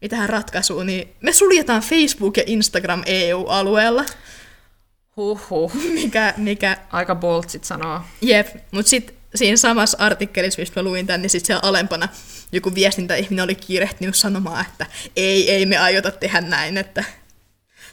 mitään 0.00 0.28
ratkaisua, 0.28 0.84
niin 0.84 1.08
me 1.20 1.32
suljetaan 1.32 1.82
Facebook 1.82 2.36
ja 2.36 2.42
Instagram 2.46 3.02
EU-alueella, 3.06 4.04
Huhhuh. 5.16 5.74
mikä, 5.94 6.34
mikä 6.36 6.76
Aika 6.90 7.14
boltsit 7.14 7.64
sanoo. 7.64 8.00
Jep, 8.20 8.48
mutta 8.70 8.90
sitten 8.90 9.16
siinä 9.34 9.56
samassa 9.56 9.98
artikkelissa, 10.00 10.62
mistä 10.62 10.80
mä 10.80 10.84
luin 10.84 11.06
tämän, 11.06 11.22
niin 11.22 11.30
sitten 11.30 11.46
siellä 11.46 11.68
alempana 11.68 12.08
joku 12.52 12.74
viestintäihminen 12.74 13.44
oli 13.44 13.54
kiirehtinyt 13.54 14.14
sanomaan, 14.14 14.66
että 14.70 14.86
ei, 15.16 15.50
ei 15.50 15.66
me 15.66 15.76
aiota 15.76 16.10
tehdä 16.10 16.40
näin. 16.40 16.76
Että... 16.76 17.04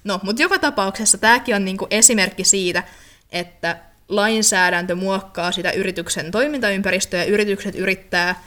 No, 0.03 0.19
mutta 0.23 0.41
joka 0.41 0.59
tapauksessa 0.59 1.17
tämäkin 1.17 1.55
on 1.55 1.65
niinku 1.65 1.87
esimerkki 1.89 2.43
siitä, 2.43 2.83
että 3.31 3.77
lainsäädäntö 4.07 4.95
muokkaa 4.95 5.51
sitä 5.51 5.71
yrityksen 5.71 6.31
toimintaympäristöä 6.31 7.19
ja 7.23 7.25
yritykset 7.29 7.75
yrittää 7.75 8.43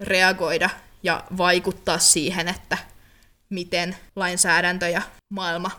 reagoida 0.00 0.70
ja 1.02 1.24
vaikuttaa 1.36 1.98
siihen, 1.98 2.48
että 2.48 2.78
miten 3.48 3.96
lainsäädäntö 4.16 4.88
ja 4.88 5.02
maailma 5.28 5.70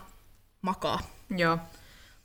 makaa. 0.62 1.00
Joo. 1.36 1.58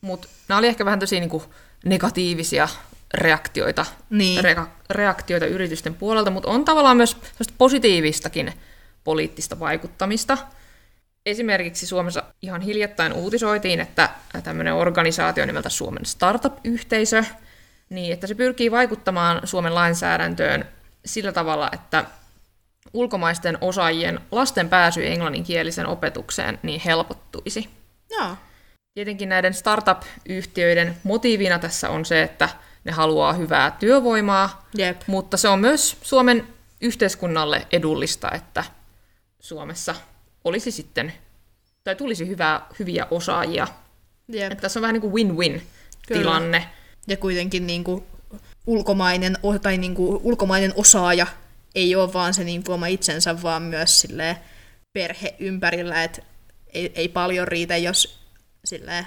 Mutta 0.01 0.27
nämä 0.47 0.59
oli 0.59 0.67
ehkä 0.67 0.85
vähän 0.85 0.99
tosi 0.99 1.19
niinku 1.19 1.43
negatiivisia 1.85 2.67
reaktioita, 3.13 3.85
Niin. 4.09 4.43
rea- 4.43 4.67
reaktioita 4.89 5.45
yritysten 5.45 5.95
puolelta, 5.95 6.31
mutta 6.31 6.49
on 6.49 6.65
tavallaan 6.65 6.97
myös 6.97 7.17
positiivistakin 7.57 8.53
poliittista 9.03 9.59
vaikuttamista. 9.59 10.37
Esimerkiksi 11.25 11.87
Suomessa 11.87 12.23
ihan 12.41 12.61
hiljattain 12.61 13.13
uutisoitiin, 13.13 13.79
että 13.79 14.09
tämmöinen 14.43 14.73
organisaatio 14.73 15.45
nimeltä 15.45 15.69
Suomen 15.69 16.05
Startup-yhteisö, 16.05 17.23
niin 17.89 18.13
että 18.13 18.27
se 18.27 18.35
pyrkii 18.35 18.71
vaikuttamaan 18.71 19.41
Suomen 19.43 19.75
lainsäädäntöön 19.75 20.65
sillä 21.05 21.31
tavalla, 21.31 21.69
että 21.73 22.05
ulkomaisten 22.93 23.57
osaajien 23.61 24.19
lasten 24.31 24.69
pääsy 24.69 25.07
englanninkielisen 25.07 25.87
opetukseen 25.87 26.59
niin 26.63 26.81
helpottuisi. 26.85 27.69
Joo. 28.09 28.37
Tietenkin 28.93 29.29
näiden 29.29 29.53
startup-yhtiöiden 29.53 30.97
motiivina 31.03 31.59
tässä 31.59 31.89
on 31.89 32.05
se, 32.05 32.23
että 32.23 32.49
ne 32.83 32.91
haluaa 32.91 33.33
hyvää 33.33 33.71
työvoimaa, 33.71 34.67
Jep. 34.77 35.01
mutta 35.07 35.37
se 35.37 35.47
on 35.47 35.59
myös 35.59 35.97
Suomen 36.01 36.47
yhteiskunnalle 36.81 37.67
edullista, 37.71 38.31
että 38.31 38.63
Suomessa 39.39 39.95
olisi 40.43 40.71
sitten, 40.71 41.13
tai 41.83 41.95
tulisi 41.95 42.27
hyvää, 42.27 42.67
hyviä 42.79 43.07
osaajia. 43.11 43.67
Jep. 44.27 44.51
Että 44.51 44.61
tässä 44.61 44.79
on 44.79 44.81
vähän 44.81 44.93
niin 44.93 45.01
kuin 45.01 45.13
win-win 45.13 45.61
Kyllä. 46.07 46.21
tilanne. 46.21 46.69
ja 47.07 47.17
kuitenkin 47.17 47.67
niin 47.67 47.83
kuin 47.83 48.03
ulkomainen, 48.67 49.37
tai 49.61 49.77
niin 49.77 49.95
kuin 49.95 50.19
ulkomainen 50.23 50.73
osaaja 50.75 51.27
ei 51.75 51.95
ole 51.95 52.13
vaan 52.13 52.33
se 52.33 52.43
niin 52.43 52.63
kuin 52.63 52.73
oma 52.73 52.87
itsensä, 52.87 53.41
vaan 53.41 53.61
myös 53.61 54.01
silleen 54.01 54.35
perhe 54.93 55.35
ympärillä, 55.39 56.03
että 56.03 56.21
ei, 56.73 56.91
ei 56.95 57.07
paljon 57.07 57.47
riitä, 57.47 57.77
jos 57.77 58.19
silleen 58.65 59.05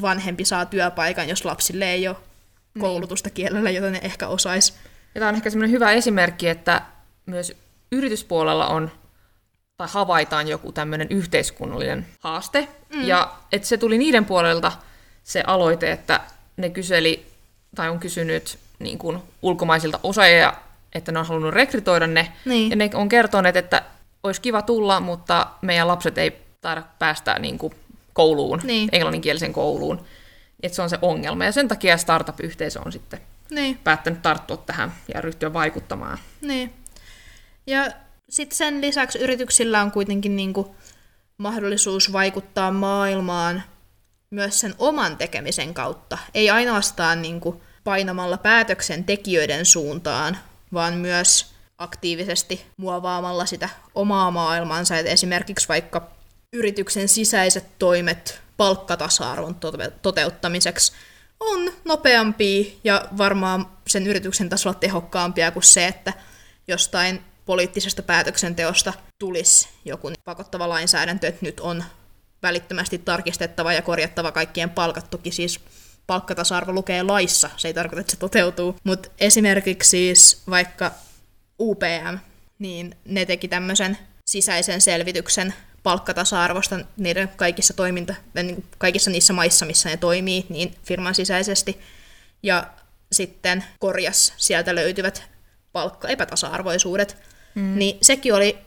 vanhempi 0.00 0.44
saa 0.44 0.66
työpaikan, 0.66 1.28
jos 1.28 1.44
lapsille 1.44 1.92
ei 1.92 2.08
ole 2.08 2.16
koulutusta 2.78 3.30
kielellä, 3.30 3.70
jota 3.70 3.90
ne 3.90 4.00
ehkä 4.02 4.28
osais. 4.28 4.74
Ja 5.14 5.18
tämä 5.18 5.28
on 5.28 5.34
ehkä 5.34 5.50
semmoinen 5.50 5.72
hyvä 5.72 5.92
esimerkki, 5.92 6.48
että 6.48 6.82
myös 7.26 7.52
yrityspuolella 7.92 8.66
on 8.66 8.90
tai 9.76 9.88
havaitaan 9.90 10.48
joku 10.48 10.72
tämmöinen 10.72 11.08
yhteiskunnallinen 11.10 12.06
haaste. 12.20 12.68
Mm. 12.94 13.04
Ja 13.04 13.32
että 13.52 13.68
se 13.68 13.76
tuli 13.76 13.98
niiden 13.98 14.24
puolelta 14.24 14.72
se 15.24 15.44
aloite, 15.46 15.92
että 15.92 16.20
ne 16.56 16.70
kyseli 16.70 17.26
tai 17.74 17.88
on 17.90 17.98
kysynyt 18.00 18.58
niin 18.78 18.98
kuin 18.98 19.18
ulkomaisilta 19.42 20.00
osaajia, 20.02 20.52
että 20.94 21.12
ne 21.12 21.18
on 21.18 21.26
halunnut 21.26 21.54
rekrytoida 21.54 22.06
ne, 22.06 22.32
Niin. 22.44 22.70
ja 22.70 22.76
ne 22.76 22.90
on 22.94 23.08
kertoneet, 23.08 23.56
että 23.56 23.82
olisi 24.22 24.40
kiva 24.40 24.62
tulla, 24.62 25.00
mutta 25.00 25.46
meidän 25.62 25.88
lapset 25.88 26.18
ei 26.18 26.38
taida 26.60 26.82
päästä 26.98 27.38
niin 27.38 27.58
kuin, 27.58 27.74
kouluun, 28.12 28.60
Niin. 28.64 28.88
englanninkielisen 28.92 29.52
kouluun. 29.52 30.04
Että 30.62 30.76
se 30.76 30.82
on 30.82 30.90
se 30.90 30.98
ongelma, 31.02 31.44
ja 31.44 31.52
sen 31.52 31.68
takia 31.68 31.96
startup-yhteisö 31.96 32.80
on 32.84 32.92
sitten 32.92 33.20
Niin. 33.50 33.78
päättänyt 33.84 34.22
tarttua 34.22 34.56
tähän 34.56 34.92
ja 35.14 35.20
ryhtyä 35.20 35.52
vaikuttamaan. 35.52 36.18
Niin. 36.40 36.74
Ja 37.66 37.86
sitten 38.34 38.56
sen 38.56 38.80
lisäksi 38.80 39.18
yrityksillä 39.18 39.82
on 39.82 39.90
kuitenkin 39.90 40.36
niinku 40.36 40.76
mahdollisuus 41.38 42.12
vaikuttaa 42.12 42.70
maailmaan 42.70 43.62
myös 44.30 44.60
sen 44.60 44.74
oman 44.78 45.16
tekemisen 45.16 45.74
kautta. 45.74 46.18
Ei 46.34 46.50
ainoastaan 46.50 47.22
niinku 47.22 47.62
painamalla 47.84 48.38
päätöksentekijöiden 48.38 49.66
suuntaan, 49.66 50.38
vaan 50.72 50.94
myös 50.94 51.54
aktiivisesti 51.78 52.66
muovaamalla 52.76 53.46
sitä 53.46 53.68
omaa 53.94 54.30
maailmansa. 54.30 54.98
Et 54.98 55.06
esimerkiksi 55.06 55.68
vaikka 55.68 56.10
yrityksen 56.52 57.08
sisäiset 57.08 57.78
toimet 57.78 58.40
palkkatasa-arvon 58.56 59.54
tote- 59.54 59.92
toteuttamiseksi 60.02 60.92
on 61.40 61.72
nopeampia 61.84 62.64
ja 62.84 63.08
varmaan 63.18 63.66
sen 63.86 64.06
yrityksen 64.06 64.48
tasolla 64.48 64.74
tehokkaampia 64.74 65.50
kuin 65.50 65.62
se, 65.62 65.86
että 65.86 66.12
jostain 66.68 67.20
poliittisesta 67.46 68.02
päätöksenteosta 68.02 68.92
tulisi 69.18 69.68
joku 69.84 70.12
pakottava 70.24 70.68
lainsäädäntö, 70.68 71.26
että 71.26 71.46
nyt 71.46 71.60
on 71.60 71.84
välittömästi 72.42 72.98
tarkistettava 72.98 73.72
ja 73.72 73.82
korjattava 73.82 74.32
kaikkien 74.32 74.70
palkat. 74.70 75.10
Toki 75.10 75.30
siis 75.30 75.60
palkkatasa-arvo 76.06 76.72
lukee 76.72 77.02
laissa, 77.02 77.50
se 77.56 77.68
ei 77.68 77.74
tarkoita, 77.74 78.00
että 78.00 78.10
se 78.10 78.16
toteutuu. 78.16 78.76
Mutta 78.84 79.08
esimerkiksi 79.18 79.90
siis 79.90 80.42
vaikka 80.50 80.90
UPM, 81.60 82.18
niin 82.58 82.96
ne 83.04 83.26
teki 83.26 83.48
tämmöisen 83.48 83.98
sisäisen 84.26 84.80
selvityksen 84.80 85.54
palkkatasa-arvosta 85.82 86.80
niiden 86.96 87.28
kaikissa 87.36 87.74
toiminta, 87.74 88.14
niin 88.34 88.54
kuin 88.54 88.66
kaikissa 88.78 89.10
niissä 89.10 89.32
maissa, 89.32 89.66
missä 89.66 89.88
ne 89.88 89.96
toimii, 89.96 90.46
niin 90.48 90.74
firman 90.82 91.14
sisäisesti. 91.14 91.80
Ja 92.42 92.66
sitten 93.12 93.64
korjas 93.78 94.32
sieltä 94.36 94.74
löytyvät 94.74 95.22
palkkaepätasa-arvoisuudet. 95.72 97.16
Mm. 97.54 97.78
Niin 97.78 97.98
sekin 98.02 98.34
oli 98.34 98.58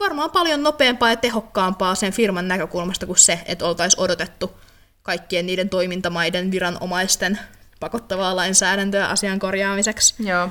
varmaan 0.00 0.30
paljon 0.30 0.62
nopeampaa 0.62 1.10
ja 1.10 1.16
tehokkaampaa 1.16 1.94
sen 1.94 2.12
firman 2.12 2.48
näkökulmasta 2.48 3.06
kuin 3.06 3.18
se, 3.18 3.40
että 3.46 3.64
oltaisiin 3.64 4.00
odotettu 4.00 4.60
kaikkien 5.02 5.46
niiden 5.46 5.68
toimintamaiden 5.68 6.50
viranomaisten 6.50 7.38
pakottavaa 7.80 8.36
lainsäädäntöä 8.36 9.06
asian 9.06 9.38
korjaamiseksi. 9.38 10.14
Joo. 10.18 10.48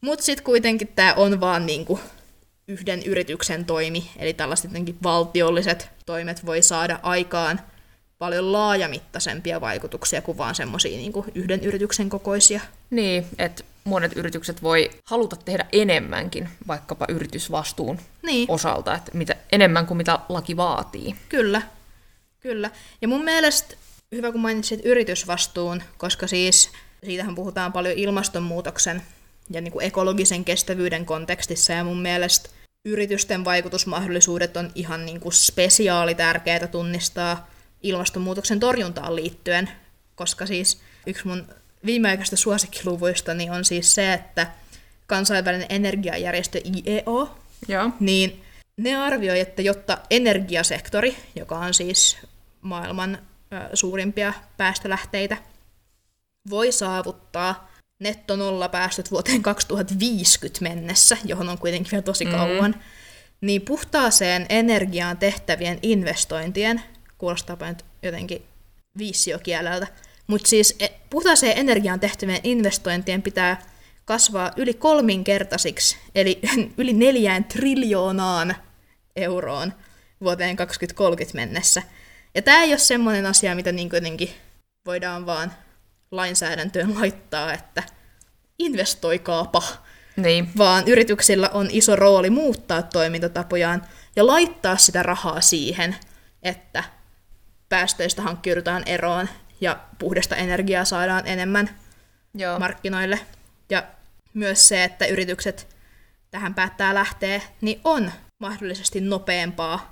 Mutta 0.00 0.24
sitten 0.24 0.44
kuitenkin 0.44 0.88
tämä 0.88 1.14
on 1.14 1.40
vaan 1.40 1.66
niinku 1.66 2.00
yhden 2.68 3.02
yrityksen 3.02 3.64
toimi, 3.64 4.10
eli 4.16 4.34
tällaiset 4.34 4.70
valtiolliset 5.02 5.90
toimet 6.06 6.46
voi 6.46 6.62
saada 6.62 7.00
aikaan 7.02 7.60
paljon 8.18 8.52
laajamittaisempia 8.52 9.60
vaikutuksia 9.60 10.22
kuin 10.22 10.38
vaan 10.38 10.54
semmoisia 10.54 10.96
niinku 10.96 11.26
yhden 11.34 11.64
yrityksen 11.64 12.08
kokoisia. 12.08 12.60
Niin, 12.90 13.26
että 13.38 13.64
monet 13.84 14.12
yritykset 14.16 14.62
voi 14.62 14.90
haluta 15.04 15.36
tehdä 15.36 15.66
enemmänkin 15.72 16.48
vaikkapa 16.66 17.06
yritysvastuun 17.08 17.98
Niin. 18.22 18.50
osalta, 18.50 18.94
että 18.94 19.10
mitä, 19.14 19.36
enemmän 19.52 19.86
kuin 19.86 19.96
mitä 19.96 20.18
laki 20.28 20.56
vaatii. 20.56 21.14
Kyllä, 21.28 21.62
kyllä. 22.40 22.70
Ja 23.02 23.08
mun 23.08 23.24
mielestä 23.24 23.74
hyvä, 24.12 24.32
kun 24.32 24.40
mainitsit 24.40 24.80
yritysvastuun, 24.84 25.82
koska 25.98 26.26
siis 26.26 26.70
siitähän 27.04 27.34
puhutaan 27.34 27.72
paljon 27.72 27.94
ilmastonmuutoksen 27.98 29.02
ja 29.50 29.60
niin 29.60 29.72
kuin 29.72 29.86
ekologisen 29.86 30.44
kestävyyden 30.44 31.06
kontekstissa, 31.06 31.72
ja 31.72 31.84
mun 31.84 32.02
mielestä 32.02 32.48
yritysten 32.84 33.44
vaikutusmahdollisuudet 33.44 34.56
on 34.56 34.70
ihan 34.74 35.06
niin 35.06 35.20
kuin 35.20 35.32
spesiaali 35.32 36.14
tärkeää 36.14 36.66
tunnistaa 36.66 37.50
ilmastonmuutoksen 37.82 38.60
torjuntaan 38.60 39.16
liittyen, 39.16 39.70
koska 40.14 40.46
siis 40.46 40.80
yksi 41.06 41.26
mun 41.26 41.46
viimeaikaisista 41.86 42.36
suosikkiluvuistani 42.36 43.50
on 43.50 43.64
siis 43.64 43.94
se, 43.94 44.12
että 44.12 44.46
kansainvälinen 45.06 45.66
energiajärjestö 45.68 46.60
IEO, 46.64 47.38
Joo. 47.68 47.90
niin 48.00 48.44
ne 48.76 48.96
arvioi, 48.96 49.40
että 49.40 49.62
jotta 49.62 49.98
energiasektori, 50.10 51.16
joka 51.36 51.58
on 51.58 51.74
siis 51.74 52.16
maailman 52.60 53.18
suurimpia 53.74 54.32
päästölähteitä, 54.56 55.36
voi 56.50 56.72
saavuttaa 56.72 57.70
netto 58.00 58.36
nolla 58.36 58.68
päästöt 58.68 59.10
vuoteen 59.10 59.42
2050 59.42 60.62
mennessä, 60.62 61.16
johon 61.24 61.48
on 61.48 61.58
kuitenkin 61.58 61.90
vielä 61.90 62.02
tosi 62.02 62.26
kauan, 62.26 62.70
mm. 62.70 62.80
niin 63.40 63.62
puhtaaseen 63.62 64.46
energiaan 64.48 65.18
tehtävien 65.18 65.78
investointien, 65.82 66.82
kuulostaapa 67.18 67.68
nyt 67.68 67.84
jotenkin 68.02 68.42
viisiokieleltä, 68.98 69.86
mutta 70.26 70.48
siis 70.48 70.76
e- 70.80 70.88
puhtaaseen 71.10 71.58
energiaan 71.58 72.00
tehtävien 72.00 72.40
investointien 72.44 73.22
pitää 73.22 73.62
kasvaa 74.04 74.50
yli 74.56 74.74
kolminkertaisiksi, 74.74 75.96
eli 76.14 76.40
yli 76.78 76.92
neljään 76.92 77.44
triljoonaan 77.44 78.56
euroon 79.16 79.72
vuoteen 80.20 80.56
2030 80.56 81.36
mennessä. 81.36 81.82
Ja 82.34 82.42
tämä 82.42 82.62
ei 82.62 82.70
ole 82.70 82.78
semmoinen 82.78 83.26
asia, 83.26 83.54
mitä 83.54 83.72
niin 83.72 83.90
jotenkin 83.92 84.30
voidaan 84.86 85.26
vaan 85.26 85.52
lainsäädäntöön 86.10 86.94
laittaa, 87.00 87.52
että 87.52 87.82
investoikaapa, 88.58 89.62
Niin. 90.16 90.48
vaan 90.58 90.88
yrityksillä 90.88 91.48
on 91.48 91.68
iso 91.70 91.96
rooli 91.96 92.30
muuttaa 92.30 92.82
toimintatapojaan 92.82 93.82
ja 94.16 94.26
laittaa 94.26 94.76
sitä 94.76 95.02
rahaa 95.02 95.40
siihen, 95.40 95.96
että 96.42 96.84
päästöistä 97.68 98.22
hankkiudutaan 98.22 98.82
eroon 98.86 99.28
ja 99.64 99.80
puhdasta 99.98 100.36
energiaa 100.36 100.84
saadaan 100.84 101.26
enemmän 101.26 101.70
Joo. 102.34 102.58
markkinoille. 102.58 103.20
Ja 103.70 103.84
myös 104.34 104.68
se, 104.68 104.84
että 104.84 105.06
yritykset 105.06 105.76
tähän 106.30 106.54
päättää 106.54 106.94
lähteä, 106.94 107.40
niin 107.60 107.80
on 107.84 108.12
mahdollisesti 108.38 109.00
nopeampaa 109.00 109.90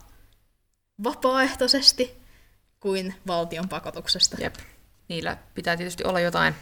vapaaehtoisesti 1.05 2.23
kuin 2.81 3.15
valtion 3.27 3.69
pakotuksesta. 3.69 4.37
Jep. 4.41 4.55
Niillä 5.09 5.37
pitää 5.55 5.77
tietysti 5.77 6.05
olla 6.05 6.21
jotain 6.21 6.55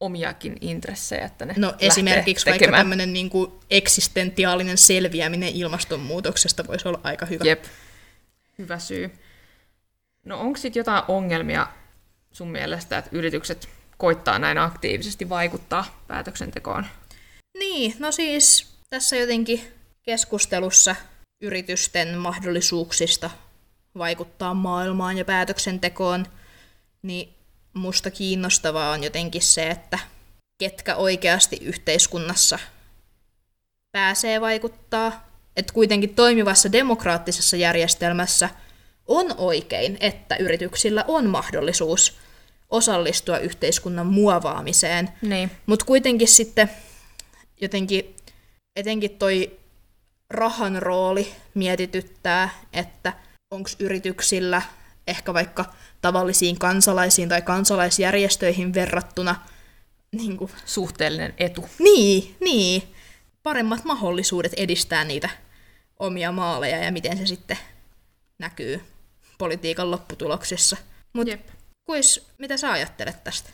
omiakin 0.00 0.56
intressejä, 0.60 1.24
että 1.26 1.46
ne 1.46 1.54
No 1.56 1.74
esimerkiksi 1.78 2.46
vaikka 2.46 2.58
tekemään. 2.58 2.80
tämmöinen 2.80 3.12
niin 3.12 3.30
kuin 3.30 3.52
eksistentiaalinen 3.70 4.78
selviäminen 4.78 5.48
ilmastonmuutoksesta 5.48 6.66
voisi 6.66 6.88
olla 6.88 7.00
aika 7.02 7.26
hyvä. 7.26 7.44
Jep. 7.44 7.64
Hyvä 8.58 8.78
syy. 8.78 9.10
No 10.24 10.40
onko 10.40 10.56
sitten 10.58 10.80
jotain 10.80 11.02
ongelmia 11.08 11.66
sun 12.38 12.50
mielestä, 12.50 12.98
että 12.98 13.10
yritykset 13.12 13.68
koittaa 13.96 14.38
näin 14.38 14.58
aktiivisesti 14.58 15.28
vaikuttaa 15.28 16.02
päätöksentekoon? 16.08 16.86
Niin, 17.58 17.94
no 17.98 18.12
siis 18.12 18.66
tässä 18.90 19.16
jotenkin 19.16 19.60
keskustelussa 20.02 20.96
yritysten 21.40 22.18
mahdollisuuksista 22.18 23.30
vaikuttaa 23.98 24.54
maailmaan 24.54 25.18
ja 25.18 25.24
päätöksentekoon, 25.24 26.26
niin 27.02 27.34
musta 27.74 28.10
kiinnostavaa 28.10 28.90
on 28.90 29.04
jotenkin 29.04 29.42
se, 29.42 29.70
että 29.70 29.98
ketkä 30.58 30.96
oikeasti 30.96 31.58
yhteiskunnassa 31.62 32.58
pääsee 33.92 34.40
vaikuttaa. 34.40 35.28
Että 35.56 35.72
kuitenkin 35.72 36.14
toimivassa 36.14 36.72
demokraattisessa 36.72 37.56
järjestelmässä 37.56 38.50
on 39.06 39.34
oikein, 39.38 39.96
että 40.00 40.36
yrityksillä 40.36 41.04
on 41.08 41.26
mahdollisuus 41.26 42.27
osallistua 42.68 43.38
yhteiskunnan 43.38 44.06
muovaamiseen. 44.06 45.08
Niin. 45.22 45.50
Mutta 45.66 45.84
kuitenkin 45.84 46.28
sitten 46.28 46.70
jotenkin 47.60 48.16
etenkin 48.76 49.10
toi 49.10 49.58
rahan 50.30 50.82
rooli 50.82 51.32
mietityttää, 51.54 52.50
että 52.72 53.12
onko 53.50 53.70
yrityksillä 53.78 54.62
ehkä 55.06 55.34
vaikka 55.34 55.64
tavallisiin 56.00 56.58
kansalaisiin 56.58 57.28
tai 57.28 57.42
kansalaisjärjestöihin 57.42 58.74
verrattuna 58.74 59.36
niin, 60.12 60.36
kuin, 60.36 60.50
Suhteellinen 60.64 61.34
etu. 61.38 61.68
niin, 61.78 62.36
niin, 62.40 62.82
paremmat 63.42 63.84
mahdollisuudet 63.84 64.52
edistää 64.56 65.04
niitä 65.04 65.30
omia 65.98 66.32
maaleja 66.32 66.84
ja 66.84 66.92
miten 66.92 67.18
se 67.18 67.26
sitten 67.26 67.58
näkyy 68.38 68.80
politiikan 69.38 69.90
lopputuloksissa. 69.90 70.76
Mutta 71.12 71.30
Jep. 71.30 71.48
Kuis, 71.88 72.28
mitä 72.38 72.56
sä 72.56 72.72
ajattelet 72.72 73.24
tästä? 73.24 73.50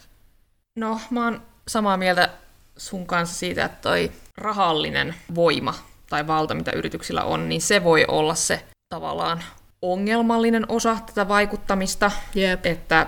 No, 0.76 1.00
mä 1.10 1.24
oon 1.24 1.42
samaa 1.68 1.96
mieltä 1.96 2.28
sun 2.76 3.06
kanssa 3.06 3.34
siitä, 3.34 3.64
että 3.64 3.78
toi 3.80 4.12
rahallinen 4.36 5.14
voima 5.34 5.74
tai 6.10 6.26
valta, 6.26 6.54
mitä 6.54 6.72
yrityksillä 6.72 7.24
on, 7.24 7.48
niin 7.48 7.60
se 7.60 7.84
voi 7.84 8.04
olla 8.08 8.34
se 8.34 8.64
tavallaan 8.88 9.42
ongelmallinen 9.82 10.66
osa 10.68 10.98
tätä 11.06 11.28
vaikuttamista. 11.28 12.10
Jep. 12.34 12.66
Että 12.66 13.06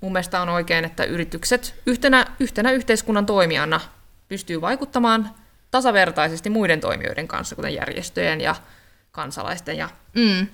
mun 0.00 0.12
mielestä 0.12 0.42
on 0.42 0.48
oikein, 0.48 0.84
että 0.84 1.04
yritykset 1.04 1.74
yhtenä, 1.86 2.26
yhtenä 2.40 2.70
yhteiskunnan 2.70 3.26
toimijana 3.26 3.80
pystyy 4.28 4.60
vaikuttamaan 4.60 5.34
tasavertaisesti 5.70 6.50
muiden 6.50 6.80
toimijoiden 6.80 7.28
kanssa, 7.28 7.56
kuten 7.56 7.74
järjestöjen 7.74 8.40
ja 8.40 8.56
kansalaisten, 9.12 9.76
ja, 9.76 9.88
Mm. 10.14 10.46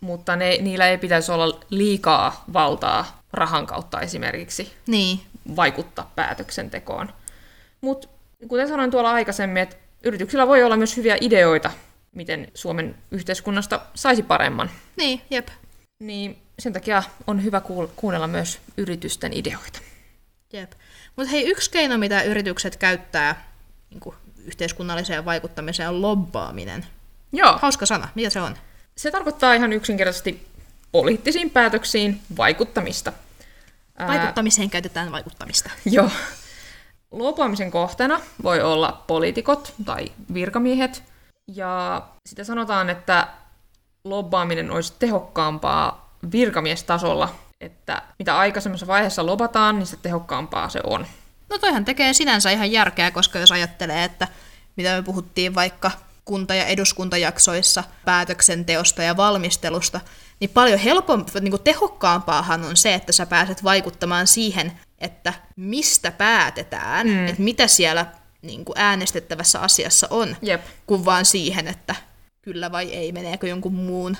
Mutta 0.00 0.36
ne, 0.36 0.58
niillä 0.60 0.88
ei 0.88 0.98
pitäisi 0.98 1.32
olla 1.32 1.60
liikaa 1.70 2.44
valtaa 2.52 3.20
rahan 3.32 3.66
kautta 3.66 4.00
esimerkiksi 4.00 4.72
Niin, 4.86 5.20
vaikuttaa 5.56 6.12
päätöksentekoon. 6.16 7.12
Mutta 7.80 8.08
kuten 8.48 8.68
sanoin 8.68 8.90
tuolla 8.90 9.10
aikaisemmin, 9.12 9.62
että 9.62 9.76
yrityksillä 10.02 10.46
voi 10.46 10.62
olla 10.62 10.76
myös 10.76 10.96
hyviä 10.96 11.16
ideoita, 11.20 11.70
miten 12.14 12.48
Suomen 12.54 12.94
yhteiskunnasta 13.10 13.80
saisi 13.94 14.22
paremman. 14.22 14.70
niin, 14.96 15.20
jep. 15.30 15.48
Niin 16.00 16.38
sen 16.58 16.72
takia 16.72 17.02
on 17.26 17.44
hyvä 17.44 17.60
kuul- 17.60 17.88
kuunnella 17.96 18.26
myös 18.26 18.60
yritysten 18.76 19.32
ideoita. 19.32 19.78
Jep. 20.52 20.72
Mutta 21.16 21.30
hei, 21.30 21.48
yksi 21.50 21.70
keino, 21.70 21.98
mitä 21.98 22.22
yritykset 22.22 22.76
käyttää 22.76 23.50
niin 23.90 24.00
kuin 24.00 24.16
yhteiskunnalliseen 24.44 25.24
vaikuttamiseen, 25.24 25.88
on 25.88 26.02
lobbaaminen. 26.02 26.86
Joo, 27.32 27.58
Hauska 27.62 27.86
sana, 27.86 28.08
mitä 28.14 28.30
se 28.30 28.40
on? 28.40 28.56
Se 28.96 29.10
tarkoittaa 29.10 29.54
ihan 29.54 29.72
yksinkertaisesti 29.72 30.46
poliittisiin 30.92 31.50
päätöksiin 31.50 32.20
vaikuttamista. 32.36 33.12
Ää, 33.98 34.08
Vaikuttamiseen 34.08 34.70
käytetään 34.70 35.12
vaikuttamista. 35.12 35.70
Joo. 35.84 36.10
Luopuamisen 37.10 37.70
kohteena 37.70 38.20
voi 38.42 38.60
olla 38.60 39.04
poliitikot 39.06 39.74
tai 39.84 40.12
virkamiehet, 40.34 41.02
ja 41.48 42.02
sitä 42.28 42.44
sanotaan, 42.44 42.90
että 42.90 43.28
lobbaaminen 44.04 44.70
olisi 44.70 44.92
tehokkaampaa 44.98 46.16
virkamiestasolla, 46.32 47.34
että 47.60 48.02
mitä 48.18 48.38
aikaisemmassa 48.38 48.86
vaiheessa 48.86 49.26
lobataan, 49.26 49.78
niin 49.78 49.86
sitä 49.86 50.02
tehokkaampaa 50.02 50.68
se 50.68 50.80
on. 50.84 51.06
No 51.50 51.58
toihan 51.58 51.84
tekee 51.84 52.12
sinänsä 52.12 52.50
ihan 52.50 52.72
järkeä, 52.72 53.10
koska 53.10 53.38
jos 53.38 53.52
ajattelee, 53.52 54.04
että 54.04 54.28
mitä 54.76 54.96
me 54.96 55.02
puhuttiin 55.02 55.54
vaikka 55.54 55.90
kunta- 56.26 56.54
ja 56.54 56.66
eduskuntajaksoissa 56.66 57.84
päätöksenteosta 58.04 59.02
ja 59.02 59.16
valmistelusta, 59.16 60.00
niin 60.40 60.50
paljon 60.50 60.78
helpompi, 60.78 61.30
niin 61.40 61.62
tehokkaampaahan 61.64 62.64
on 62.64 62.76
se, 62.76 62.94
että 62.94 63.12
sä 63.12 63.26
pääset 63.26 63.64
vaikuttamaan 63.64 64.26
siihen, 64.26 64.72
että 64.98 65.34
mistä 65.56 66.10
päätetään, 66.10 67.06
mm. 67.06 67.26
että 67.26 67.42
mitä 67.42 67.66
siellä 67.66 68.06
niin 68.42 68.64
kuin 68.64 68.78
äänestettävässä 68.78 69.60
asiassa 69.60 70.06
on, 70.10 70.36
Jep. 70.42 70.64
kuin 70.86 71.04
vaan 71.04 71.24
siihen, 71.24 71.68
että 71.68 71.94
kyllä 72.42 72.72
vai 72.72 72.90
ei, 72.92 73.12
meneekö 73.12 73.48
jonkun 73.48 73.74
muun 73.74 74.16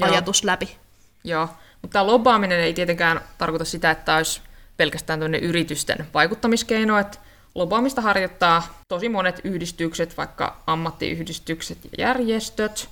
Joo. 0.00 0.10
ajatus 0.10 0.44
läpi. 0.44 0.76
Joo, 1.24 1.48
mutta 1.82 1.92
tämä 1.92 2.06
lobbaaminen 2.06 2.60
ei 2.60 2.74
tietenkään 2.74 3.20
tarkoita 3.38 3.64
sitä, 3.64 3.90
että 3.90 4.16
olisi 4.16 4.40
pelkästään 4.76 5.34
yritysten 5.34 6.06
vaikuttamiskeino, 6.14 6.98
että 6.98 7.18
lobbaamista 7.54 8.00
harjoittaa 8.00 8.80
tosi 8.88 9.08
monet 9.08 9.40
yhdistykset, 9.44 10.16
vaikka 10.16 10.62
ammattiyhdistykset 10.66 11.78
ja 11.84 11.90
järjestöt. 11.98 12.88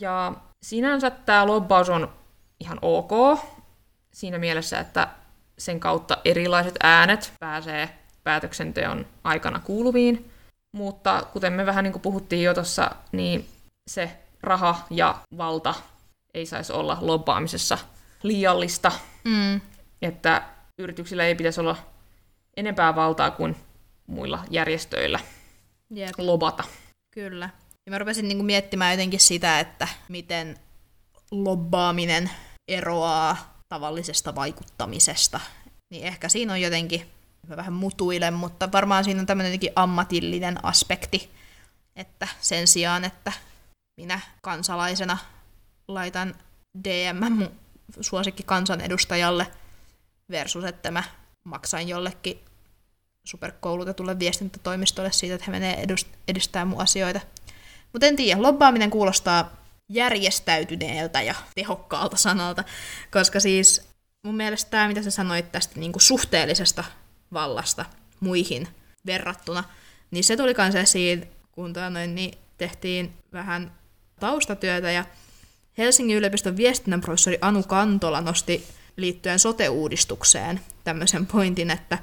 Ja 0.00 0.32
sinänsä 0.64 1.10
tämä 1.10 1.46
lobbaus 1.46 1.88
on 1.88 2.12
ihan 2.60 2.78
ok 2.82 3.38
siinä 4.12 4.38
mielessä, 4.38 4.80
että 4.80 5.08
sen 5.58 5.80
kautta 5.80 6.18
erilaiset 6.24 6.74
äänet 6.82 7.32
pääsee 7.40 7.98
päätöksenteon 8.24 9.06
aikana 9.24 9.60
kuuluviin. 9.60 10.30
Mutta 10.76 11.26
kuten 11.32 11.52
me 11.52 11.66
vähän 11.66 11.84
niin 11.84 11.92
kuin 11.92 12.02
puhuttiin 12.02 12.42
jo 12.42 12.54
tuossa, 12.54 12.90
niin 13.12 13.48
se 13.90 14.10
raha 14.42 14.86
ja 14.90 15.14
valta 15.36 15.74
ei 16.34 16.46
saisi 16.46 16.72
olla 16.72 16.98
lobbaamisessa 17.00 17.78
liiallista, 18.22 18.92
Mm. 19.24 19.60
että 20.02 20.42
yrityksillä 20.78 21.24
ei 21.24 21.34
pitäisi 21.34 21.60
olla 21.60 21.76
enempää 22.56 22.94
valtaa 22.94 23.30
kuin 23.30 23.56
muilla 24.06 24.44
järjestöillä 24.50 25.20
Jep. 25.90 26.14
lobata. 26.18 26.64
Kyllä. 27.14 27.50
Ja 27.86 27.90
mä 27.90 27.98
rupesin 27.98 28.28
niinku 28.28 28.44
miettimään 28.44 28.92
jotenkin 28.92 29.20
sitä, 29.20 29.60
että 29.60 29.88
miten 30.08 30.58
lobbaaminen 31.30 32.30
eroaa 32.68 33.54
tavallisesta 33.68 34.34
vaikuttamisesta. 34.34 35.40
Niin 35.90 36.06
ehkä 36.06 36.28
siinä 36.28 36.52
on 36.52 36.60
jotenkin, 36.60 37.10
mä 37.48 37.56
vähän 37.56 37.72
mutuilen, 37.72 38.34
mutta 38.34 38.72
varmaan 38.72 39.04
siinä 39.04 39.20
on 39.20 39.26
tämmöinen 39.26 39.50
jotenkin 39.50 39.72
ammatillinen 39.76 40.64
aspekti, 40.64 41.30
että 41.96 42.28
sen 42.40 42.66
sijaan, 42.66 43.04
että 43.04 43.32
minä 44.00 44.20
kansalaisena 44.42 45.18
laitan 45.88 46.34
DM 46.84 47.32
mun 47.32 47.50
suosikki 48.00 48.42
kansanedustajalle 48.42 49.46
versus, 50.30 50.64
että 50.64 50.90
mä 50.90 51.04
maksan 51.44 51.88
jollekin 51.88 52.40
superkoulutetulle 53.24 54.18
viestintätoimistolle 54.18 55.12
siitä, 55.12 55.34
että 55.34 55.44
he 55.46 55.52
menee 55.52 55.84
edust- 55.84 56.16
edistää 56.28 56.64
mun 56.64 56.80
asioita. 56.80 57.20
Mutta 57.92 58.06
en 58.06 58.16
tiedä, 58.16 58.42
lobbaaminen 58.42 58.90
kuulostaa 58.90 59.56
järjestäytyneeltä 59.88 61.22
ja 61.22 61.34
tehokkaalta 61.54 62.16
sanalta, 62.16 62.64
koska 63.10 63.40
siis 63.40 63.88
mun 64.22 64.36
mielestä 64.36 64.70
tämä, 64.70 64.88
mitä 64.88 65.02
sä 65.02 65.10
sanoit 65.10 65.52
tästä 65.52 65.80
niin 65.80 65.92
kuin 65.92 66.02
suhteellisesta 66.02 66.84
vallasta 67.32 67.84
muihin 68.20 68.68
verrattuna, 69.06 69.64
niin 70.10 70.24
se 70.24 70.36
tuli 70.36 70.54
kanssa 70.54 70.80
esiin, 70.80 71.28
kun 71.52 71.72
tota 71.72 71.90
noin, 71.90 72.14
niin 72.14 72.38
tehtiin 72.58 73.12
vähän 73.32 73.72
taustatyötä 74.20 74.90
ja 74.90 75.04
Helsingin 75.78 76.16
yliopiston 76.16 76.56
viestinnän 76.56 77.00
professori 77.00 77.38
Anu 77.40 77.62
Kantola 77.62 78.20
nosti 78.20 78.66
liittyen 78.96 79.38
sote-uudistukseen 79.38 80.60
tämmöisen 80.84 81.26
pointin, 81.26 81.70
että 81.70 81.98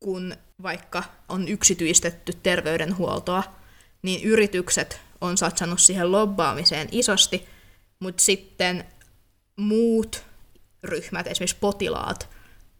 kun 0.00 0.34
vaikka 0.62 1.02
on 1.28 1.48
yksityistetty 1.48 2.32
terveydenhuoltoa, 2.42 3.42
niin 4.02 4.22
yritykset 4.22 5.00
on 5.20 5.38
satsannut 5.38 5.80
siihen 5.80 6.12
lobbaamiseen 6.12 6.88
isosti, 6.92 7.48
mutta 8.00 8.22
sitten 8.22 8.84
muut 9.56 10.22
ryhmät, 10.84 11.26
esimerkiksi 11.26 11.56
potilaat, 11.60 12.28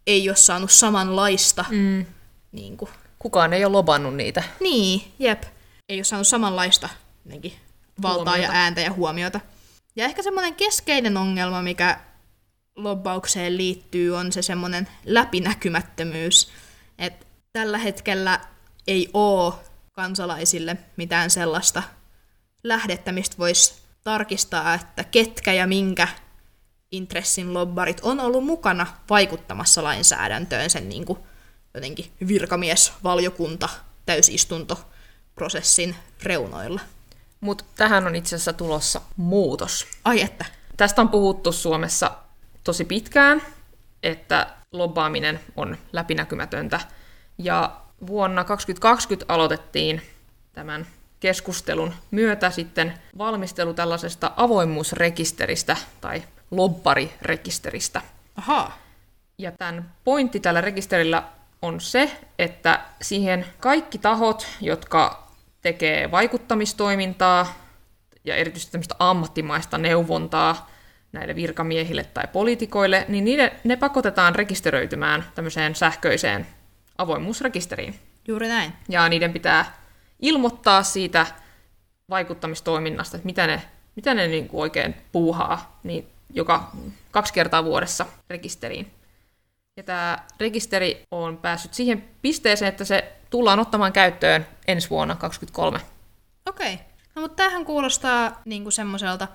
ei 0.07 0.29
ole 0.29 0.35
saanut 0.35 0.71
samanlaista 0.71 1.65
Mm. 1.69 2.05
niin, 2.51 2.77
kuin, 2.77 2.91
Kukaan 3.19 3.53
ei 3.53 3.65
ole 3.65 3.71
lobannut 3.71 4.15
niitä. 4.15 4.43
niin, 4.59 5.01
jep, 5.19 5.43
ei 5.89 5.97
ole 5.97 6.03
saanut 6.03 6.27
samanlaista 6.27 6.89
jotenkin, 7.25 7.53
valtaa 8.01 8.33
Huomiota. 8.33 8.53
ja 8.53 8.59
ääntä 8.61 8.81
ja 8.81 8.91
huomiota. 8.93 9.39
Ja 9.95 10.05
ehkä 10.05 10.23
semmoinen 10.23 10.55
keskeinen 10.55 11.17
ongelma, 11.17 11.61
mikä 11.61 11.99
lobbaukseen 12.75 13.57
liittyy, 13.57 14.15
on 14.15 14.31
se 14.31 14.41
semmoinen 14.41 14.87
läpinäkymättömyys. 15.05 16.49
Että 16.99 17.25
tällä 17.53 17.77
hetkellä 17.77 18.39
ei 18.87 19.09
ole 19.13 19.53
kansalaisille 19.93 20.77
mitään 20.97 21.29
sellaista 21.29 21.83
lähdettä, 22.63 23.11
mistä 23.11 23.37
voisi 23.37 23.73
tarkistaa, 24.03 24.73
että 24.73 25.03
ketkä 25.03 25.53
ja 25.53 25.67
minkä 25.67 26.07
intressin 26.91 27.53
lobbarit 27.53 27.99
on 28.01 28.19
ollut 28.19 28.45
mukana 28.45 28.87
vaikuttamassa 29.09 29.83
lainsäädäntöön 29.83 30.69
sen 30.69 30.89
niin 30.89 31.05
kuin 31.05 31.19
jotenkin 31.73 32.11
virkamies, 32.27 32.93
valiokunta, 33.03 33.69
täysistuntoprosessin 34.05 35.95
reunoilla. 36.23 36.81
Mutta 37.41 37.65
tähän 37.75 38.07
on 38.07 38.15
itse 38.15 38.35
asiassa 38.35 38.53
tulossa 38.53 39.01
muutos. 39.17 39.87
Ai 40.05 40.21
että, 40.21 40.45
Tästä 40.77 41.01
on 41.01 41.09
puhuttu 41.09 41.51
Suomessa 41.51 42.11
tosi 42.63 42.85
pitkään, 42.85 43.41
että 44.03 44.47
lobbaaminen 44.71 45.39
on 45.55 45.77
läpinäkymätöntä. 45.93 46.79
Ja 47.37 47.81
vuonna 48.07 48.43
2020 48.43 49.33
aloitettiin 49.33 50.01
tämän 50.53 50.87
keskustelun 51.19 51.93
myötä 52.11 52.51
sitten 52.51 52.93
valmistelu 53.17 53.73
tällaisesta 53.73 54.31
avoimuusrekisteristä 54.37 55.77
tai 56.01 56.23
lobbarirekisteristä. 56.51 58.01
ahaa, 58.35 58.77
Ja 59.37 59.51
tämän 59.51 59.91
pointti 60.03 60.39
tällä 60.39 60.61
rekisterillä 60.61 61.23
on 61.61 61.81
se, 61.81 62.19
että 62.39 62.81
siihen 63.01 63.45
kaikki 63.59 63.97
tahot, 63.97 64.47
jotka 64.61 65.27
tekee 65.61 66.11
vaikuttamistoimintaa 66.11 67.53
ja 68.25 68.35
erityisesti 68.35 68.71
tämmöistä 68.71 68.95
ammattimaista 68.99 69.77
neuvontaa 69.77 70.69
näille 71.11 71.35
virkamiehille 71.35 72.03
tai 72.03 72.23
poliitikoille, 72.33 73.05
niin 73.07 73.25
niille, 73.25 73.53
ne 73.63 73.75
pakotetaan 73.75 74.35
rekisteröitymään 74.35 75.23
tämmöiseen 75.35 75.75
sähköiseen 75.75 76.47
avoimuusrekisteriin. 76.97 77.99
juuri 78.27 78.47
näin. 78.47 78.73
Ja 78.89 79.09
niiden 79.09 79.33
pitää 79.33 79.77
ilmoittaa 80.19 80.83
siitä 80.83 81.25
vaikuttamistoiminnasta, 82.09 83.17
että 83.17 83.25
mitä 83.25 83.47
ne, 83.47 83.61
mitä 83.95 84.13
ne 84.13 84.27
niin 84.27 84.47
kuin 84.47 84.61
oikein 84.61 84.95
puuhaa, 85.11 85.79
niin 85.83 86.07
joka 86.33 86.71
kaksi 87.11 87.33
kertaa 87.33 87.63
vuodessa 87.63 88.05
rekisteriin. 88.29 88.91
Ja 89.77 89.83
tämä 89.83 90.17
rekisteri 90.39 91.03
on 91.11 91.37
päässyt 91.37 91.73
siihen 91.73 92.05
pisteeseen, 92.21 92.69
että 92.69 92.85
se 92.85 93.13
tullaan 93.29 93.59
ottamaan 93.59 93.93
käyttöön 93.93 94.45
ensi 94.67 94.89
vuonna 94.89 95.15
2023. 95.15 95.79
Okei. 96.45 96.79
No 97.15 97.21
mutta 97.21 97.35
tämähän 97.35 97.65
kuulostaa 97.65 98.41
niinku 98.45 98.71
semmoiselta 98.71 99.27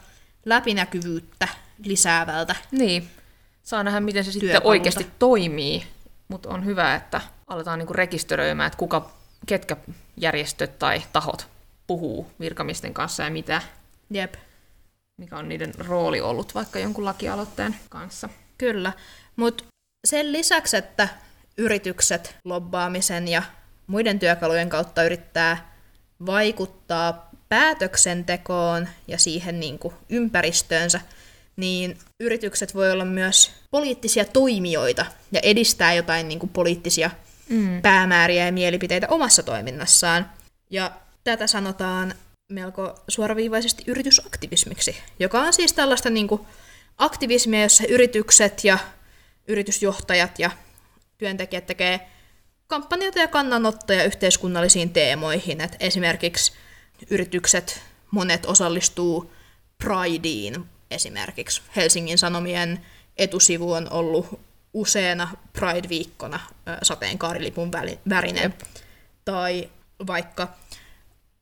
läpinäkyvyyttä 0.44 1.48
lisäävältä. 1.84 2.56
Niin, 2.70 3.08
saa 3.62 3.82
nähdä, 3.82 4.00
miten 4.00 4.24
se 4.24 4.32
sitten 4.32 4.48
Työkalulta. 4.48 4.68
oikeasti 4.68 5.06
toimii, 5.18 5.86
mutta 6.28 6.48
on 6.48 6.64
hyvä, 6.64 6.94
että 6.94 7.20
aletaan 7.46 7.78
niinku 7.78 7.92
rekisteröimään, 7.92 8.66
että 8.66 8.78
kuka 8.78 9.10
ketkä 9.46 9.76
järjestöt 10.16 10.78
tai 10.78 11.02
tahot 11.12 11.46
puhuu 11.86 12.30
virkamisten 12.40 12.94
kanssa 12.94 13.22
ja 13.22 13.30
mitä, 13.30 13.62
Jep, 14.10 14.34
mikä 15.16 15.36
on 15.36 15.48
niiden 15.48 15.72
rooli 15.78 16.20
ollut 16.20 16.54
vaikka 16.54 16.78
jonkun 16.78 17.04
lakialoitteen 17.04 17.76
kanssa. 17.88 18.28
kyllä. 18.58 18.92
Mutta 19.36 19.64
sen 20.04 20.32
lisäksi, 20.32 20.76
että 20.76 21.08
yritykset 21.58 22.36
lobbaamisen 22.44 23.28
ja 23.28 23.42
muiden 23.86 24.18
työkalujen 24.18 24.68
kautta 24.68 25.04
yrittää 25.04 25.74
vaikuttaa 26.26 27.30
päätöksentekoon 27.48 28.88
ja 29.08 29.18
siihen 29.18 29.60
niin 29.60 29.78
kuin 29.78 29.94
ympäristöönsä, 30.08 31.00
niin 31.56 31.98
yritykset 32.20 32.74
voi 32.74 32.92
olla 32.92 33.04
myös 33.04 33.50
poliittisia 33.70 34.24
toimijoita 34.24 35.06
ja 35.32 35.40
edistää 35.42 35.94
jotain 35.94 36.28
niin 36.28 36.38
kuin 36.38 36.50
poliittisia 36.50 37.10
mm. 37.48 37.82
päämääriä 37.82 38.46
ja 38.46 38.52
mielipiteitä 38.52 39.08
omassa 39.08 39.42
toiminnassaan. 39.42 40.30
Ja 40.70 40.92
tätä 41.24 41.46
sanotaan 41.46 42.14
melko 42.52 42.94
suoraviivaisesti 43.08 43.84
yritysaktivismiksi, 43.86 44.96
joka 45.18 45.40
on 45.40 45.52
siis 45.52 45.72
tällaista 45.72 46.10
niin 46.10 46.28
kuin 46.28 46.40
aktivismia, 46.98 47.62
jossa 47.62 47.84
yritykset 47.88 48.64
ja 48.64 48.78
yritysjohtajat 49.48 50.38
ja 50.38 50.50
työntekijät 51.18 51.66
tekee 51.66 52.00
kampanjoita 52.66 53.18
ja 53.18 53.28
kannanottoja 53.28 54.04
yhteiskunnallisiin 54.04 54.90
teemoihin. 54.90 55.60
Et 55.60 55.76
esimerkiksi 55.80 56.52
yritykset, 57.10 57.80
monet 58.10 58.46
osallistuu 58.46 59.32
Prideen 59.78 60.64
esimerkiksi. 60.94 61.62
Helsingin 61.76 62.18
Sanomien 62.18 62.86
etusivu 63.16 63.72
on 63.72 63.92
ollut 63.92 64.40
useana 64.74 65.28
Pride-viikkona 65.52 66.40
sateenkaarilipun 66.82 67.72
värinen. 68.08 68.54
Tai 69.24 69.70
vaikka 70.06 70.48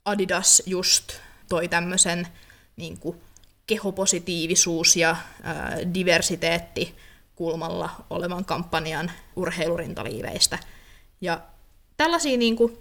Adidas 0.04 0.62
just 0.66 1.12
toi 1.48 1.68
tämmöisen 1.68 2.28
niin 2.76 2.98
kuin 2.98 3.20
kehopositiivisuus 3.66 4.96
ja 4.96 5.16
ää, 5.42 5.78
diversiteetti 5.94 6.94
kulmalla 7.36 7.90
olevan 8.10 8.44
kampanjan 8.44 9.12
urheilurintaliiveistä. 9.36 10.58
Ja 11.20 11.40
tällaisiin 11.96 12.38
niin 12.38 12.56
kuin, 12.56 12.78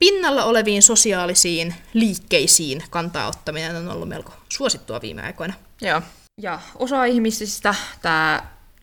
pinnalla 0.00 0.44
oleviin 0.44 0.82
sosiaalisiin 0.82 1.74
liikkeisiin 1.94 2.82
kantaa 2.90 3.28
ottaminen 3.28 3.76
on 3.76 3.88
ollut 3.88 4.08
melko 4.08 4.32
suosittua 4.48 5.00
viime 5.00 5.22
aikoina. 5.22 5.54
Joo. 5.80 6.02
Ja 6.40 6.60
osa 6.74 7.04
ihmisistä 7.04 7.74
tämä 8.02 8.42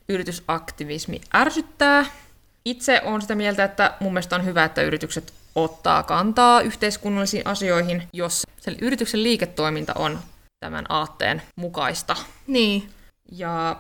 yritysaktivismi 0.10 1.22
ärsyttää. 1.36 2.06
Itse 2.66 3.02
olen 3.04 3.22
sitä 3.22 3.36
mieltä, 3.36 3.64
että 3.64 3.94
mun 4.00 4.14
mielestä 4.14 4.36
on 4.36 4.46
hyvä, 4.46 4.64
että 4.64 4.82
yritykset 4.82 5.34
ottaa 5.56 6.04
kantaa 6.04 6.62
yhteiskunnallisiin 6.62 7.48
asioihin, 7.48 8.04
jos 8.14 8.44
se 8.60 8.76
yrityksen 8.82 9.24
liiketoiminta 9.24 9.94
on 9.94 10.20
tämän 10.60 10.86
aatteen 10.90 11.42
mukaista. 11.56 12.16
Niin, 12.48 12.90
Ja 13.32 13.78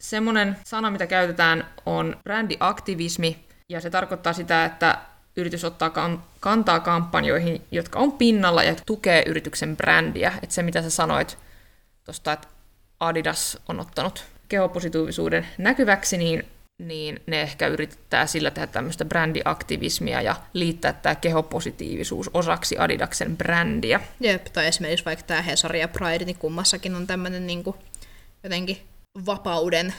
semmoinen 0.00 0.56
sana, 0.64 0.90
mitä 0.90 1.06
käytetään, 1.06 1.66
on 1.86 2.16
brändiaktivismi, 2.24 3.44
ja 3.68 3.80
se 3.80 3.90
tarkoittaa 3.90 4.32
sitä, 4.32 4.64
että 4.64 4.98
yritys 5.36 5.64
ottaa 5.64 5.90
kan- 5.90 6.22
kantaa 6.40 6.80
kampanjoihin, 6.80 7.62
jotka 7.70 7.98
on 7.98 8.12
pinnalla 8.12 8.62
ja 8.62 8.76
tukee 8.86 9.22
yrityksen 9.26 9.76
brändiä. 9.76 10.32
Että 10.42 10.54
se, 10.54 10.62
mitä 10.62 10.82
sä 10.82 10.90
sanoit 10.90 11.38
tuosta, 12.04 12.32
että 12.32 12.48
Adidas 13.00 13.58
on 13.68 13.80
ottanut 13.80 14.24
kehopositiivisuuden 14.48 15.46
näkyväksi, 15.58 16.18
niin, 16.18 16.46
niin 16.78 17.20
ne 17.26 17.42
ehkä 17.42 17.66
yrittää 17.66 18.26
sillä 18.26 18.50
tehdä 18.50 18.66
tämmöistä 18.66 19.04
brändiaktivismia 19.04 20.22
ja 20.22 20.36
liittää 20.52 20.92
tämä 20.92 21.14
kehopositiivisuus 21.14 22.30
osaksi 22.34 22.78
Adidaksen 22.78 23.36
brändiä. 23.36 24.00
jep. 24.20 24.44
Tai 24.44 24.66
esimerkiksi 24.66 25.04
vaikka 25.04 25.24
tämä 25.26 25.42
Hesari 25.42 25.80
ja 25.80 25.88
Pride, 25.88 26.24
niin 26.24 26.38
kummassakin 26.38 26.94
on 26.94 27.06
tämmöinen 27.06 27.46
niin 27.46 27.64
kuin, 27.64 27.76
jotenkin 28.42 28.78
vapauden 29.26 29.94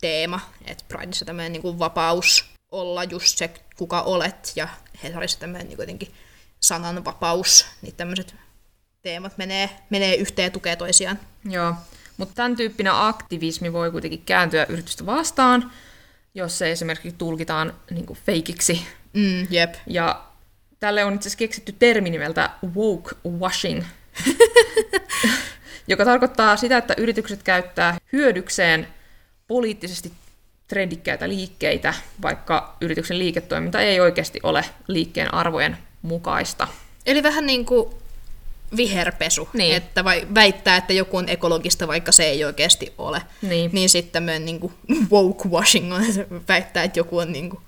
teema. 0.00 0.40
Että 0.64 0.84
Prideissa 0.88 1.24
tämmöinen 1.24 1.52
niin 1.52 1.78
vapaus 1.78 2.55
olla 2.70 3.04
just 3.04 3.38
se, 3.38 3.50
kuka 3.76 4.02
olet, 4.02 4.52
ja 4.56 4.68
Hesarissa 5.02 5.38
tämmöinen 5.38 5.68
niin 5.68 5.78
jotenkin 5.78 6.14
sananvapaus, 6.60 7.66
niin 7.82 7.94
tämmöiset 7.94 8.34
teemat 9.02 9.38
menee, 9.38 9.70
menee 9.90 10.14
yhteen 10.14 10.46
ja 10.46 10.50
tukee 10.50 10.76
toisiaan. 10.76 11.18
Joo, 11.44 11.74
mutta 12.16 12.34
tämän 12.34 12.56
tyyppinen 12.56 12.92
aktivismi 12.94 13.72
voi 13.72 13.90
kuitenkin 13.90 14.22
kääntyä 14.26 14.66
yritystä 14.68 15.06
vastaan, 15.06 15.72
jos 16.34 16.58
se 16.58 16.72
esimerkiksi 16.72 17.18
tulkitaan 17.18 17.74
niin 17.90 18.06
kuin 18.06 18.18
feikiksi. 18.26 18.86
Mm, 19.12 19.46
jep. 19.50 19.74
Ja 19.86 20.24
tälle 20.80 21.04
on 21.04 21.14
itse 21.14 21.28
asiassa 21.28 21.38
keksitty 21.38 21.72
termi 21.72 22.10
nimeltä 22.10 22.50
woke 22.74 23.16
washing, 23.28 23.84
joka 25.88 26.04
tarkoittaa 26.04 26.56
sitä, 26.56 26.78
että 26.78 26.94
yritykset 26.96 27.42
käyttää 27.42 27.98
hyödykseen 28.12 28.88
poliittisesti 29.48 30.12
trendikkäitä 30.68 31.28
liikkeitä, 31.28 31.94
vaikka 32.22 32.76
yrityksen 32.80 33.18
liiketoiminta 33.18 33.80
ei 33.80 34.00
oikeasti 34.00 34.40
ole 34.42 34.64
liikkeen 34.88 35.34
arvojen 35.34 35.78
mukaista. 36.02 36.68
Eli 37.06 37.22
vähän 37.22 37.46
niin 37.46 37.64
kuin 37.66 37.88
viherpesu, 38.76 39.48
Niin. 39.52 39.76
että 39.76 40.04
vai, 40.04 40.26
väittää, 40.34 40.76
että 40.76 40.92
joku 40.92 41.16
on 41.16 41.28
ekologista, 41.28 41.88
vaikka 41.88 42.12
se 42.12 42.24
ei 42.24 42.44
oikeasti 42.44 42.92
ole. 42.98 43.22
Niin. 43.42 43.70
Niin 43.74 43.88
sitten 43.88 44.12
tämmöinen 44.12 44.44
niin 44.44 44.60
kuin 44.60 44.72
woke 45.10 45.48
washing 45.48 45.94
on, 45.94 46.04
että 46.04 46.26
väittää, 46.48 46.84
että 46.84 46.98
joku 46.98 47.18
on 47.18 47.32
niin 47.32 47.50
kuin 47.50 47.60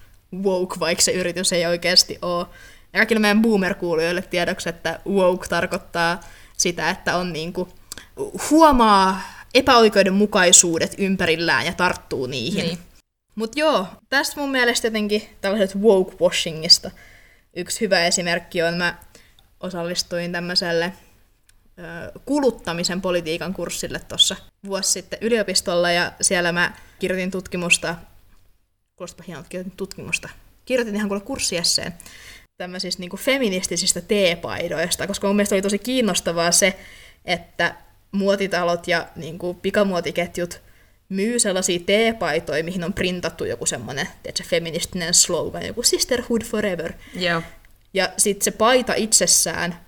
woke, 0.43 0.81
vaikka 0.81 1.03
se 1.03 1.13
yritys 1.13 1.53
ei 1.53 1.67
oikeasti 1.67 2.19
ole. 2.23 2.47
Ja 2.93 2.99
kaikille 2.99 3.21
meidän 3.21 3.43
boomer-kuulijoille 3.43 4.23
tiedoksi, 4.23 4.69
että 4.69 5.01
woke 5.09 5.49
tarkoittaa 5.49 6.21
sitä, 6.57 6.91
että 6.91 7.17
on 7.17 7.33
niin 7.33 7.53
kuin, 7.53 7.69
huomaa 8.51 9.21
epäoikeudenmukaisuudet 9.55 10.95
ympärillään 10.99 11.67
ja 11.67 11.73
tarttuu 11.73 12.27
niihin. 12.27 12.65
Niin. 12.67 12.79
Mutta 13.39 13.61
joo, 13.61 13.87
tästä 14.09 14.41
mun 14.41 14.51
mielestä 14.51 14.87
jotenkin 14.87 15.29
tällaiset 15.41 15.77
woke 15.77 16.17
washingista 16.21 16.91
yksi 17.57 17.81
hyvä 17.81 18.05
esimerkki 18.05 18.63
on, 18.63 18.75
mä 18.75 18.99
osallistuin 19.61 20.33
tämmöiselle 20.33 20.93
kuluttamisen 22.25 23.01
politiikan 23.01 23.55
kurssille 23.55 23.99
tuossa 23.99 24.37
vuosi 24.67 24.91
sitten 24.91 25.19
yliopistolla 25.23 25.91
ja 25.91 26.13
siellä 26.21 26.53
mä 26.53 26.73
kirjoitin 26.99 27.31
tutkimusta, 27.31 27.95
kuulostapa 28.97 29.25
hienolta, 29.27 29.49
kirjoitin 29.49 29.77
tutkimusta, 29.77 30.29
kirjoitin 30.65 30.95
ihan 30.95 31.09
kuule 31.09 31.23
kurssiesseen 31.23 31.95
tämmöisistä 32.57 33.01
niin 33.01 33.11
feministisistä 33.19 34.01
teepaidoista, 34.01 35.07
koska 35.07 35.27
mun 35.27 35.37
mielestä 35.37 35.55
oli 35.55 35.63
tosi 35.63 35.79
kiinnostavaa 35.79 36.53
se, 36.53 36.79
että 37.25 37.75
muotitalot 38.13 38.89
ja 38.89 39.09
niin 39.17 39.39
kuin 39.39 39.61
pikamuotiketjut 39.61 40.68
myy 41.09 41.39
sellaisia 41.39 41.81
teepaitoja, 41.87 42.65
mihin 42.65 42.85
on 42.85 42.93
printattu 42.93 43.45
joku 43.45 43.67
semmoinen 43.67 44.09
tiedätkö, 44.23 44.45
feministinen 44.45 45.15
slogan, 45.15 45.67
joku 45.67 45.83
Sisterhood 45.83 46.43
Forever. 46.43 46.93
Joo. 47.15 47.43
Ja 47.95 48.09
sitten 48.17 48.45
se 48.45 48.51
paita 48.51 48.95
itsessään 48.95 49.81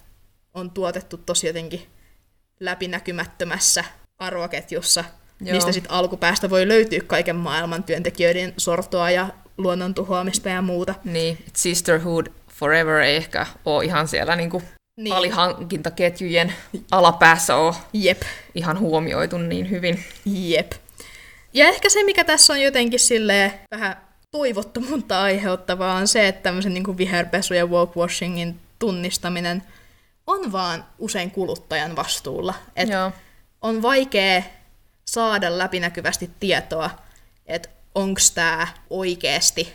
on 0.54 0.70
tuotettu 0.70 1.16
tosi 1.16 1.46
jotenkin 1.46 1.86
läpinäkymättömässä 2.60 3.84
arvoketjussa, 4.18 5.04
Joo. 5.40 5.54
mistä 5.54 5.72
sitten 5.72 5.92
alkupäästä 5.92 6.50
voi 6.50 6.68
löytyä 6.68 7.00
kaiken 7.06 7.36
maailman 7.36 7.82
työntekijöiden 7.82 8.54
sortoa 8.56 9.10
ja 9.10 9.28
luonnon 9.58 9.94
tuhoamista 9.94 10.48
ja 10.48 10.62
muuta. 10.62 10.94
Niin, 11.04 11.38
Sisterhood 11.56 12.26
Forever 12.52 13.00
ei 13.00 13.16
ehkä 13.16 13.46
ole 13.64 13.84
ihan 13.84 14.08
siellä 14.08 14.36
niinku 14.36 14.58
Niin. 14.60 15.04
niin. 15.04 15.14
alihankintaketjujen 15.14 16.52
alapäässä 16.90 17.56
ole 17.56 17.74
Jep, 17.92 18.22
ihan 18.54 18.78
huomioitu 18.78 19.38
niin 19.38 19.70
hyvin. 19.70 20.04
jep. 20.26 20.72
Ja 21.52 21.68
ehkä 21.68 21.88
se, 21.88 22.02
mikä 22.02 22.24
tässä 22.24 22.52
on 22.52 22.60
jotenkin 22.60 23.00
silleen 23.00 23.52
vähän 23.70 23.96
toivottomuutta 24.30 25.22
aiheuttavaa, 25.22 25.94
on 25.94 26.08
se, 26.08 26.28
että 26.28 26.42
tämmöisen 26.42 26.74
niin 26.74 26.98
viherpesu 26.98 27.54
ja 27.54 27.66
wokewashingin 27.66 28.60
tunnistaminen 28.78 29.62
on 30.26 30.52
vaan 30.52 30.84
usein 30.98 31.30
kuluttajan 31.30 31.96
vastuulla. 31.96 32.54
Et 32.76 32.88
Joo. 32.88 33.12
on 33.60 33.82
vaikea 33.82 34.42
saada 35.04 35.58
läpinäkyvästi 35.58 36.30
tietoa, 36.40 36.90
että 37.46 37.68
onko 37.94 38.20
tämä 38.34 38.68
oikeasti 38.90 39.74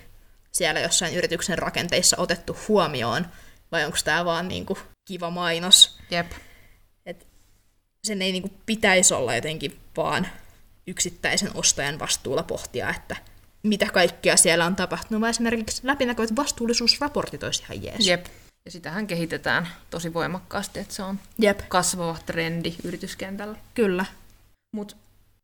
siellä 0.52 0.80
jossain 0.80 1.16
yrityksen 1.16 1.58
rakenteissa 1.58 2.18
otettu 2.20 2.58
huomioon, 2.68 3.28
vai 3.72 3.86
onko 3.86 3.98
tämä 4.04 4.26
vaan 4.26 4.48
niinku 4.48 4.78
kiva 5.08 5.30
mainos. 5.30 5.98
Jep. 6.12 6.32
Et 7.06 7.28
sen 8.04 8.22
ei 8.22 8.32
niinku 8.32 8.52
pitäisi 8.66 9.14
olla 9.14 9.36
jotenkin 9.36 9.80
vaan 9.98 10.28
yksittäisen 10.88 11.52
ostajan 11.54 12.00
vastuulla 12.00 12.44
pohtia, 12.44 12.90
että 12.90 13.16
mitä 13.64 13.86
kaikkea 13.94 14.38
siellä 14.38 14.66
on 14.66 14.76
tapahtunut, 14.76 15.22
vaan 15.22 15.30
esimerkiksi 15.30 15.82
läpinäkyvät 15.88 16.36
vastuullisuusraportit 16.36 17.44
olisi 17.44 17.64
ihan 17.64 17.84
jees. 17.84 18.08
Jep. 18.08 18.26
Ja 18.66 18.72
sitähän 18.72 19.08
kehitetään 19.08 19.68
tosi 19.90 20.14
voimakkaasti, 20.14 20.80
että 20.80 20.94
se 20.94 21.04
on 21.04 21.20
Jep, 21.40 21.60
kasvava 21.68 22.18
trendi 22.26 22.76
yrityskentällä. 22.84 23.58
kyllä. 23.74 24.06
Mutta 24.76 24.96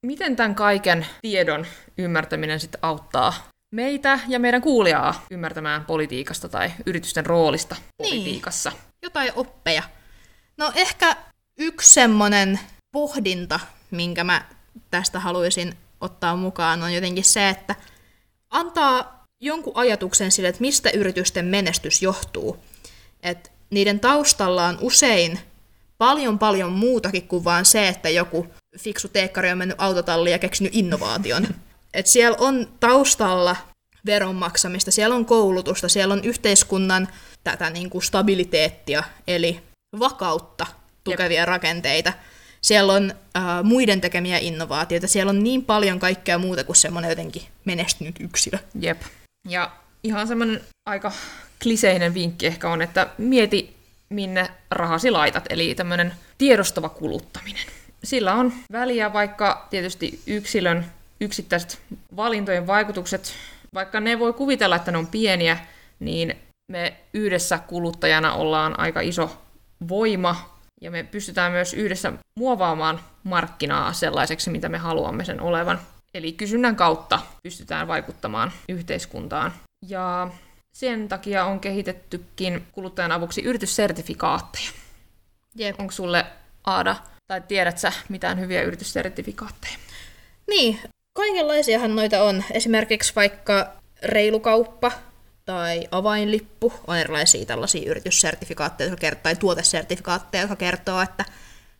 miten 0.06 0.36
tämän 0.36 0.56
kaiken 0.56 1.06
tiedon 1.21 1.67
ymmärtäminen 1.97 2.60
sitten 2.60 2.80
auttaa 2.82 3.34
meitä 3.75 4.19
ja 4.27 4.39
meidän 4.39 4.62
kuulijaa 4.62 5.25
ymmärtämään 5.32 5.86
politiikasta 5.86 6.49
tai 6.49 6.71
yritysten 6.86 7.25
roolista 7.25 7.75
politiikassa. 7.97 8.69
Niin. 8.69 8.82
Jotain 9.04 9.32
oppeja. 9.36 9.84
No 10.58 10.71
ehkä 10.75 11.15
yksi 11.58 11.93
semmoinen 11.93 12.60
pohdinta, 12.91 13.60
minkä 13.91 14.23
mä 14.23 14.45
tästä 14.91 15.19
haluaisin 15.19 15.77
ottaa 16.01 16.36
mukaan, 16.36 16.84
on 16.84 16.93
jotenkin 16.93 17.23
se, 17.23 17.49
että 17.49 17.75
antaa 18.49 19.25
jonkun 19.39 19.73
ajatuksen 19.75 20.31
sille, 20.31 20.49
että 20.49 20.62
mistä 20.62 20.89
yritysten 20.89 21.45
menestys 21.45 22.01
johtuu. 22.01 22.57
Että 23.23 23.49
niiden 23.69 23.99
taustalla 23.99 24.65
on 24.65 24.77
usein 24.81 25.39
paljon 25.97 26.39
paljon 26.39 26.71
muutakin 26.71 27.27
kuin 27.27 27.43
vaan 27.43 27.65
se, 27.65 27.88
että 27.88 28.10
joku 28.10 28.47
fiksu 28.79 29.07
teekkari 29.07 29.51
on 29.51 29.57
mennyt 29.57 29.81
autotalliin 29.81 30.31
ja 30.31 30.39
keksinyt 30.39 30.75
innovaation. 30.75 31.47
Et 31.93 32.07
siellä 32.07 32.38
on 32.39 32.67
taustalla 32.79 33.55
veronmaksamista, 34.05 34.91
siellä 34.91 35.15
on 35.15 35.25
koulutusta, 35.25 35.89
siellä 35.89 36.13
on 36.13 36.23
yhteiskunnan 36.23 37.07
tätä 37.43 37.69
niin 37.69 37.89
kuin 37.89 38.01
stabiliteettia, 38.01 39.03
eli 39.27 39.63
vakautta 39.99 40.65
tukevia 41.03 41.39
Jep. 41.41 41.47
rakenteita. 41.47 42.13
Siellä 42.62 42.93
on 42.93 43.13
äh, 43.38 43.43
muiden 43.63 44.02
tekemiä 44.02 44.38
innovaatioita, 44.38 45.08
siellä 45.08 45.30
on 45.30 45.43
niin 45.43 45.65
paljon 45.65 46.00
kaikkea 46.00 46.38
muuta 46.38 46.63
kuin 46.63 46.76
semmoinen 46.76 47.10
jotenkin 47.10 47.41
menestynyt 47.65 48.15
yksilö. 48.19 48.58
Jep. 48.80 49.02
Ja 49.50 49.71
ihan 50.04 50.28
semmoinen 50.28 50.62
aika 50.86 51.12
kliseinen 51.63 52.13
vinkki 52.13 52.47
ehkä 52.47 52.69
on, 52.69 52.82
että 52.82 53.08
mieti 53.17 53.76
minne 54.10 54.50
rahasi 54.71 55.12
laitat, 55.12 55.45
eli 55.50 55.76
tämmöinen 55.76 56.13
tiedostava 56.38 56.89
kuluttaminen. 56.89 57.63
Sillä 58.04 58.34
on 58.34 58.54
väliä, 58.71 59.13
vaikka 59.13 59.67
tietysti 59.69 60.21
yksilön 60.28 60.86
yksittäiset 61.19 61.82
valintojen 62.15 62.67
vaikutukset, 62.67 63.34
vaikka 63.74 64.00
ne 64.00 64.19
voi 64.19 64.34
kuvitella, 64.34 64.76
että 64.76 64.91
ne 64.91 64.97
on 64.97 65.08
pieniä, 65.08 65.58
niin 66.00 66.36
me 66.71 66.93
yhdessä 67.13 67.58
kuluttajana 67.58 68.34
ollaan 68.34 68.80
aika 68.80 69.02
iso 69.02 69.41
voima, 69.88 70.60
ja 70.82 70.91
me 70.91 71.04
pystytään 71.04 71.52
myös 71.52 71.74
yhdessä 71.74 72.13
muovaamaan 72.36 73.00
markkinaa 73.24 73.94
sellaiseksi, 73.94 74.50
mitä 74.50 74.70
me 74.70 74.78
haluamme 74.78 75.26
sen 75.26 75.41
olevan. 75.41 75.80
Eli 76.13 76.34
kysynnän 76.34 76.76
kautta 76.76 77.20
pystytään 77.44 77.88
vaikuttamaan 77.88 78.52
yhteiskuntaan. 78.70 79.54
Ja 79.88 80.32
sen 80.74 81.08
takia 81.08 81.46
on 81.46 81.60
kehitettykin 81.60 82.67
kuluttajan 82.72 83.12
avuksi 83.12 83.41
yrityssertifikaatteja. 83.41 84.70
Jep. 85.56 85.80
Onko 85.80 85.91
sulle, 85.91 86.26
Aada, 86.63 86.96
tai 87.28 87.41
tiedät 87.41 87.78
sä 87.78 87.94
mitään 88.10 88.39
hyviä 88.39 88.62
yrityssertifikaatteja? 88.62 89.78
Niin, 90.50 90.80
kaikenlaisiahan 91.13 91.96
noita 91.96 92.24
on. 92.24 92.44
Esimerkiksi 92.52 93.15
vaikka 93.15 93.74
reilukauppa 94.04 94.91
tai 95.51 95.87
avainlippu 95.91 96.73
on 96.87 96.97
erilaisia 96.97 97.45
tällaisia 97.45 97.89
yrityssertifikaatteja 97.89 98.89
jotka 98.89 99.01
kertoo, 99.01 99.23
tai 99.23 99.35
tuotesertifikaatteja, 99.35 100.41
jotka 100.41 100.55
kertoo, 100.55 101.01
että 101.01 101.25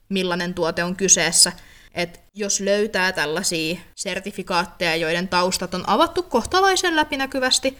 millainen 0.10 0.53
tuote 0.53 0.84
on 0.84 0.95
kyseessä. 0.95 1.51
Et 1.93 2.19
jos 2.34 2.60
löytää 2.60 3.12
tällaisia 3.12 3.79
sertifikaatteja, 3.95 4.95
joiden 4.95 5.27
taustat 5.27 5.73
on 5.73 5.84
avattu 5.88 6.23
kohtalaisen 6.23 6.95
läpinäkyvästi, 6.95 7.77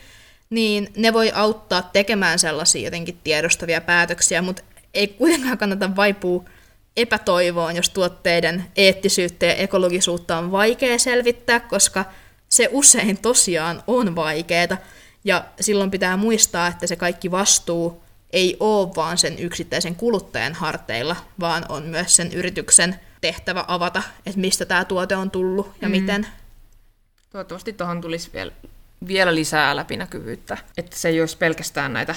niin 0.50 0.92
ne 0.98 1.14
voi 1.14 1.32
auttaa 1.36 1.82
tekemään 1.82 2.40
sellaisia 2.40 2.84
jotenkin 2.84 3.20
tiedostavia 3.24 3.82
päätöksiä, 3.82 4.42
mutta 4.42 4.64
ei 4.94 5.08
kuitenkaan 5.08 5.58
kannata 5.58 5.96
vaipua 5.96 6.44
epätoivoon, 6.98 7.76
jos 7.76 7.90
tuotteiden 7.90 8.66
eettisyyttä 8.76 9.46
ja 9.46 9.56
ekologisuutta 9.56 10.38
on 10.38 10.52
vaikea 10.52 11.00
selvittää, 11.00 11.60
koska 11.60 12.06
se 12.50 12.70
usein 12.72 13.18
tosiaan 13.18 13.84
on 13.88 14.16
vaikeaa. 14.16 14.78
Ja 15.24 15.46
silloin 15.60 15.92
pitää 15.92 16.18
muistaa, 16.18 16.68
että 16.68 16.88
se 16.88 16.96
kaikki 16.96 17.32
vastuu 17.32 18.04
ei 18.34 18.58
ole 18.60 18.96
vaan 18.96 19.18
sen 19.18 19.40
yksittäisen 19.40 19.96
kuluttajan 19.96 20.54
harteilla, 20.54 21.16
vaan 21.40 21.66
on 21.70 21.84
myös 21.84 22.16
sen 22.16 22.34
yrityksen 22.34 23.00
tehtävä 23.22 23.66
avata, 23.68 24.04
että 24.26 24.40
mistä 24.40 24.66
tämä 24.66 24.86
tuote 24.86 25.16
on 25.16 25.32
tullut 25.32 25.72
ja 25.82 25.88
mm. 25.88 25.92
miten. 25.92 26.28
Toivottavasti 27.30 27.74
tuohon 27.74 28.02
tulisi 28.02 28.30
vielä 28.34 28.52
vielä 29.08 29.36
lisää 29.36 29.76
läpinäkyvyyttä. 29.76 30.58
Että 30.78 30.98
se 30.98 31.10
ei 31.10 31.20
olisi 31.20 31.38
pelkästään 31.38 31.94
näitä 31.94 32.16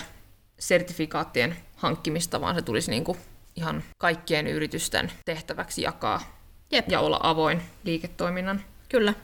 sertifikaattien 0.59 1.57
hankkimista, 1.77 2.41
vaan 2.41 2.55
se 2.55 2.63
tulisi 2.63 2.91
niin 2.91 3.05
kuin 3.05 3.19
ihan 3.57 3.85
kaikkien 3.99 4.47
yritysten 4.47 5.13
tehtäväksi 5.25 5.83
jakaa 5.83 6.39
Jep. 6.71 6.89
ja 6.89 7.01
olla 7.01 7.21
avoin 7.23 7.63
liiketoiminnan 7.85 8.65
Kyllä. 8.89 9.15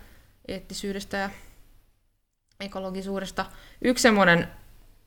eettisyydestä 0.49 1.17
ja 1.17 1.31
ekologisuudesta. 2.61 3.47
Yksi 3.83 4.03
semmoinen 4.03 4.49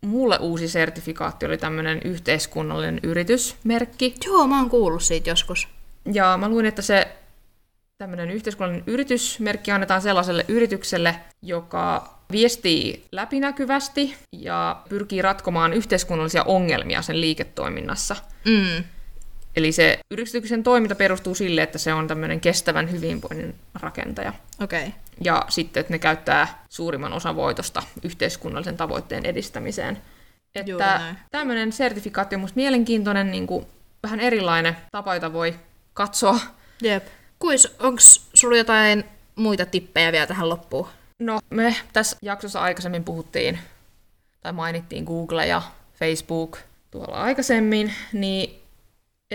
mulle 0.01 0.37
uusi 0.37 0.67
sertifikaatti 0.67 1.45
oli 1.45 1.57
tämmöinen 1.57 2.01
yhteiskunnallinen 2.05 2.99
yritysmerkki. 3.03 4.15
Joo, 4.25 4.47
mä 4.47 4.57
oon 4.59 4.69
kuullut 4.69 5.03
siitä 5.03 5.29
joskus. 5.29 5.67
Ja 6.13 6.37
mä 6.37 6.49
luin, 6.49 6.65
että 6.65 6.81
se 6.81 7.07
tämmöinen 7.97 8.31
yhteiskunnallinen 8.31 8.83
yritysmerkki 8.87 9.71
annetaan 9.71 10.01
sellaiselle 10.01 10.45
yritykselle, 10.47 11.15
joka 11.41 12.13
viestii 12.31 13.05
läpinäkyvästi 13.11 14.15
ja 14.31 14.81
pyrkii 14.89 15.21
ratkomaan 15.21 15.73
yhteiskunnallisia 15.73 16.43
ongelmia 16.43 17.01
sen 17.01 17.21
liiketoiminnassa. 17.21 18.15
Mm. 18.45 18.83
Eli 19.55 19.71
se 19.71 19.99
yrityksen 20.11 20.63
toiminta 20.63 20.95
perustuu 20.95 21.35
sille, 21.35 21.63
että 21.63 21.77
se 21.77 21.93
on 21.93 22.07
tämmöinen 22.07 22.39
kestävän 22.39 22.91
hyvinvoinnin 22.91 23.55
rakentaja. 23.73 24.33
Okay. 24.61 24.91
Ja 25.21 25.45
sitten, 25.49 25.81
että 25.81 25.93
ne 25.93 25.99
käyttää 25.99 26.63
suurimman 26.69 27.13
osan 27.13 27.35
voitosta 27.35 27.83
yhteiskunnallisen 28.03 28.77
tavoitteen 28.77 29.25
edistämiseen. 29.25 30.01
Että 30.55 31.15
tämmöinen 31.31 31.71
sertifikaatti 31.71 32.35
on 32.35 32.41
musta 32.41 32.55
mielenkiintoinen, 32.55 33.31
niin 33.31 33.47
kuin 33.47 33.65
vähän 34.03 34.19
erilainen 34.19 34.77
tapa, 34.91 35.13
jota 35.13 35.33
voi 35.33 35.55
katsoa. 35.93 36.39
Jep. 36.81 37.05
Kuis, 37.39 37.75
onko 37.79 37.99
sulla 38.33 38.57
jotain 38.57 39.03
muita 39.35 39.65
tippejä 39.65 40.11
vielä 40.11 40.27
tähän 40.27 40.49
loppuun? 40.49 40.87
No, 41.19 41.39
me 41.49 41.75
tässä 41.93 42.17
jaksossa 42.21 42.61
aikaisemmin 42.61 43.03
puhuttiin, 43.03 43.59
tai 44.41 44.53
mainittiin 44.53 45.03
Google 45.03 45.47
ja 45.47 45.61
Facebook 45.99 46.57
tuolla 46.91 47.15
aikaisemmin, 47.15 47.93
niin 48.13 48.62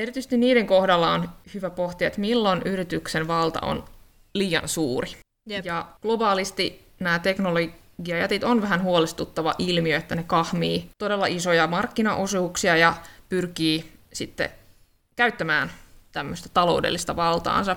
erityisesti 0.02 0.36
niiden 0.36 0.66
kohdalla 0.66 1.12
on 1.12 1.28
hyvä 1.54 1.70
pohtia, 1.70 2.06
että 2.06 2.20
milloin 2.20 2.62
yrityksen 2.64 3.28
valta 3.28 3.58
on 3.62 3.84
liian 4.34 4.68
suuri. 4.68 5.10
Jep. 5.48 5.64
Ja 5.64 5.88
globaalisti 6.02 6.86
nämä 7.00 7.18
teknologiajätit 7.18 8.44
on 8.44 8.62
vähän 8.62 8.82
huolestuttava 8.82 9.54
ilmiö, 9.58 9.96
että 9.96 10.14
ne 10.14 10.22
kahmii 10.22 10.90
todella 10.98 11.26
isoja 11.26 11.66
markkinaosuuksia 11.66 12.76
ja 12.76 12.94
pyrkii 13.28 13.92
sitten 14.12 14.50
käyttämään 15.16 15.70
tämmöistä 16.12 16.48
taloudellista 16.54 17.16
valtaansa 17.16 17.76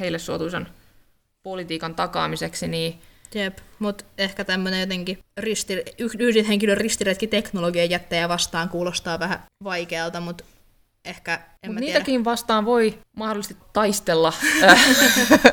heille 0.00 0.18
suotuisen 0.18 0.68
politiikan 1.42 1.94
takaamiseksi, 1.94 2.68
niin 2.68 3.00
Jep, 3.34 3.58
mutta 3.78 4.04
ehkä 4.18 4.44
tämmöinen 4.44 4.80
jotenkin 4.80 5.18
risti, 5.36 5.84
yhden 6.18 6.44
henkilön 6.44 6.76
ristiretki 6.76 7.26
teknologian 7.26 7.90
jättäjä 7.90 8.28
vastaan 8.28 8.68
kuulostaa 8.68 9.18
vähän 9.18 9.42
vaikealta, 9.64 10.20
mutta 10.20 10.44
ehkä 11.04 11.40
en 11.62 11.72
Mut 11.72 11.80
niitäkin 11.80 12.04
tiedä. 12.04 12.24
vastaan 12.24 12.64
voi 12.64 12.98
mahdollisesti 13.16 13.56
taistella 13.72 14.32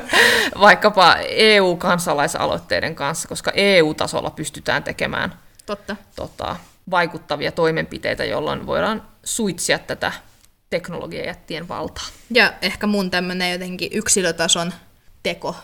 vaikkapa 0.60 1.16
EU-kansalaisaloitteiden 1.28 2.94
kanssa, 2.94 3.28
koska 3.28 3.52
EU-tasolla 3.54 4.30
pystytään 4.30 4.82
tekemään 4.82 5.38
Totta. 5.66 5.96
Tota, 6.16 6.56
vaikuttavia 6.90 7.52
toimenpiteitä, 7.52 8.24
jolloin 8.24 8.66
voidaan 8.66 9.02
suitsia 9.24 9.78
tätä 9.78 10.12
teknologiajättien 10.70 11.68
valtaa. 11.68 12.06
Ja 12.30 12.52
ehkä 12.62 12.86
mun 12.86 13.10
tämmöinen 13.10 13.52
jotenkin 13.52 13.90
yksilötason 13.92 14.72
teko 15.22 15.56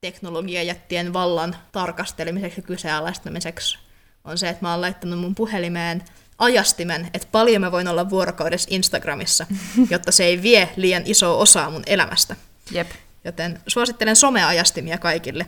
teknologiajättien 0.00 1.12
vallan 1.12 1.56
tarkastelemiseksi 1.72 2.60
ja 2.60 2.66
kyseenalaistamiseksi 2.66 3.78
on 4.24 4.38
se, 4.38 4.48
että 4.48 4.64
mä 4.64 4.70
oon 4.70 4.80
laittanut 4.80 5.18
mun 5.18 5.34
puhelimeen 5.34 6.04
ajastimen, 6.38 7.10
että 7.14 7.28
paljon 7.32 7.60
mä 7.60 7.72
voin 7.72 7.88
olla 7.88 8.10
vuorokaudessa 8.10 8.68
Instagramissa, 8.70 9.46
jotta 9.90 10.12
se 10.12 10.24
ei 10.24 10.42
vie 10.42 10.68
liian 10.76 11.02
isoa 11.04 11.36
osaa 11.36 11.70
mun 11.70 11.82
elämästä. 11.86 12.36
Jep. 12.70 12.90
Joten 13.24 13.60
suosittelen 13.66 14.16
someajastimia 14.16 14.98
kaikille. 14.98 15.46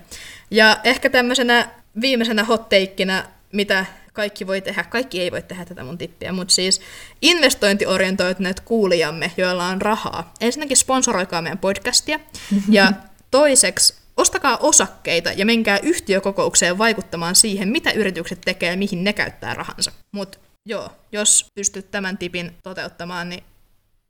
Ja 0.50 0.80
ehkä 0.84 1.10
tämmöisenä 1.10 1.70
viimeisenä 2.00 2.44
hotteikkinä, 2.44 3.28
mitä 3.52 3.86
kaikki 4.12 4.46
voi 4.46 4.60
tehdä, 4.60 4.84
kaikki 4.84 5.20
ei 5.20 5.32
voi 5.32 5.42
tehdä 5.42 5.64
tätä 5.64 5.84
mun 5.84 5.98
tippiä, 5.98 6.32
mutta 6.32 6.54
siis 6.54 6.80
investointiorientoituneet 7.22 8.60
kuulijamme, 8.60 9.32
joilla 9.36 9.66
on 9.66 9.82
rahaa. 9.82 10.34
Ensinnäkin 10.40 10.76
sponsoroikaa 10.76 11.42
meidän 11.42 11.58
podcastia, 11.58 12.20
ja 12.68 12.92
toiseksi 13.30 13.94
Ostakaa 14.18 14.56
osakkeita 14.56 15.32
ja 15.32 15.46
menkää 15.46 15.78
yhtiökokoukseen 15.78 16.78
vaikuttamaan 16.78 17.34
siihen, 17.34 17.68
mitä 17.68 17.90
yritykset 17.90 18.40
tekee 18.40 18.70
ja 18.70 18.76
mihin 18.76 19.04
ne 19.04 19.12
käyttää 19.12 19.54
rahansa. 19.54 19.92
Mutta 20.12 20.38
joo, 20.66 20.90
jos 21.12 21.46
pystyt 21.54 21.90
tämän 21.90 22.18
tipin 22.18 22.56
toteuttamaan, 22.62 23.28
niin 23.28 23.44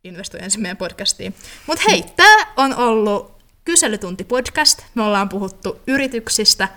investoi 0.04 0.40
ensin 0.42 0.62
meidän 0.62 0.76
podcastiin. 0.76 1.34
Mutta 1.66 1.84
hei, 1.90 2.04
tämä 2.16 2.46
on 2.56 2.76
ollut 2.76 3.38
Kyselytunti 3.64 4.24
podcast. 4.24 4.82
Me 4.94 5.02
ollaan 5.02 5.28
puhuttu 5.28 5.80
yrityksistä 5.86 6.68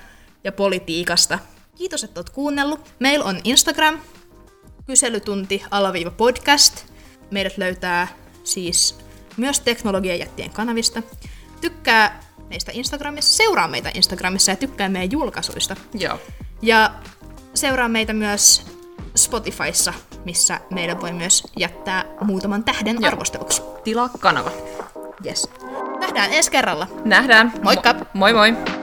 ja 0.43 0.51
politiikasta. 0.51 1.39
Kiitos, 1.77 2.03
että 2.03 2.19
oot 2.19 2.29
kuunnellut. 2.29 2.93
Meillä 2.99 3.25
on 3.25 3.41
Instagram, 3.43 3.99
kyselytunti 4.85 5.63
alaviiva 5.71 6.11
podcast. 6.11 6.85
Meidät 7.31 7.57
löytää 7.57 8.07
siis 8.43 8.97
myös 9.37 9.59
teknologiajättien 9.59 10.49
kanavista. 10.49 11.03
Tykkää 11.61 12.23
meistä 12.49 12.71
Instagramissa, 12.75 13.37
seuraa 13.37 13.67
meitä 13.67 13.91
Instagramissa 13.93 14.51
ja 14.51 14.55
tykkää 14.55 14.89
meidän 14.89 15.11
julkaisuista. 15.11 15.75
Joo. 15.93 16.19
Ja 16.61 16.95
seuraa 17.53 17.89
meitä 17.89 18.13
myös 18.13 18.65
Spotifyssa, 19.15 19.93
missä 20.25 20.59
meidän 20.69 21.01
voi 21.01 21.11
myös 21.11 21.43
jättää 21.57 22.05
muutaman 22.21 22.63
tähden 22.63 22.97
Joo. 23.01 23.11
arvosteluksi. 23.11 23.61
Tilaa 23.83 24.09
kanava. 24.19 24.51
Yes. 25.25 25.49
Nähdään 25.99 26.33
ensi 26.33 26.51
kerralla. 26.51 26.87
Nähdään. 27.05 27.53
Moikka! 27.63 27.95
Moi 28.13 28.33
moi! 28.33 28.80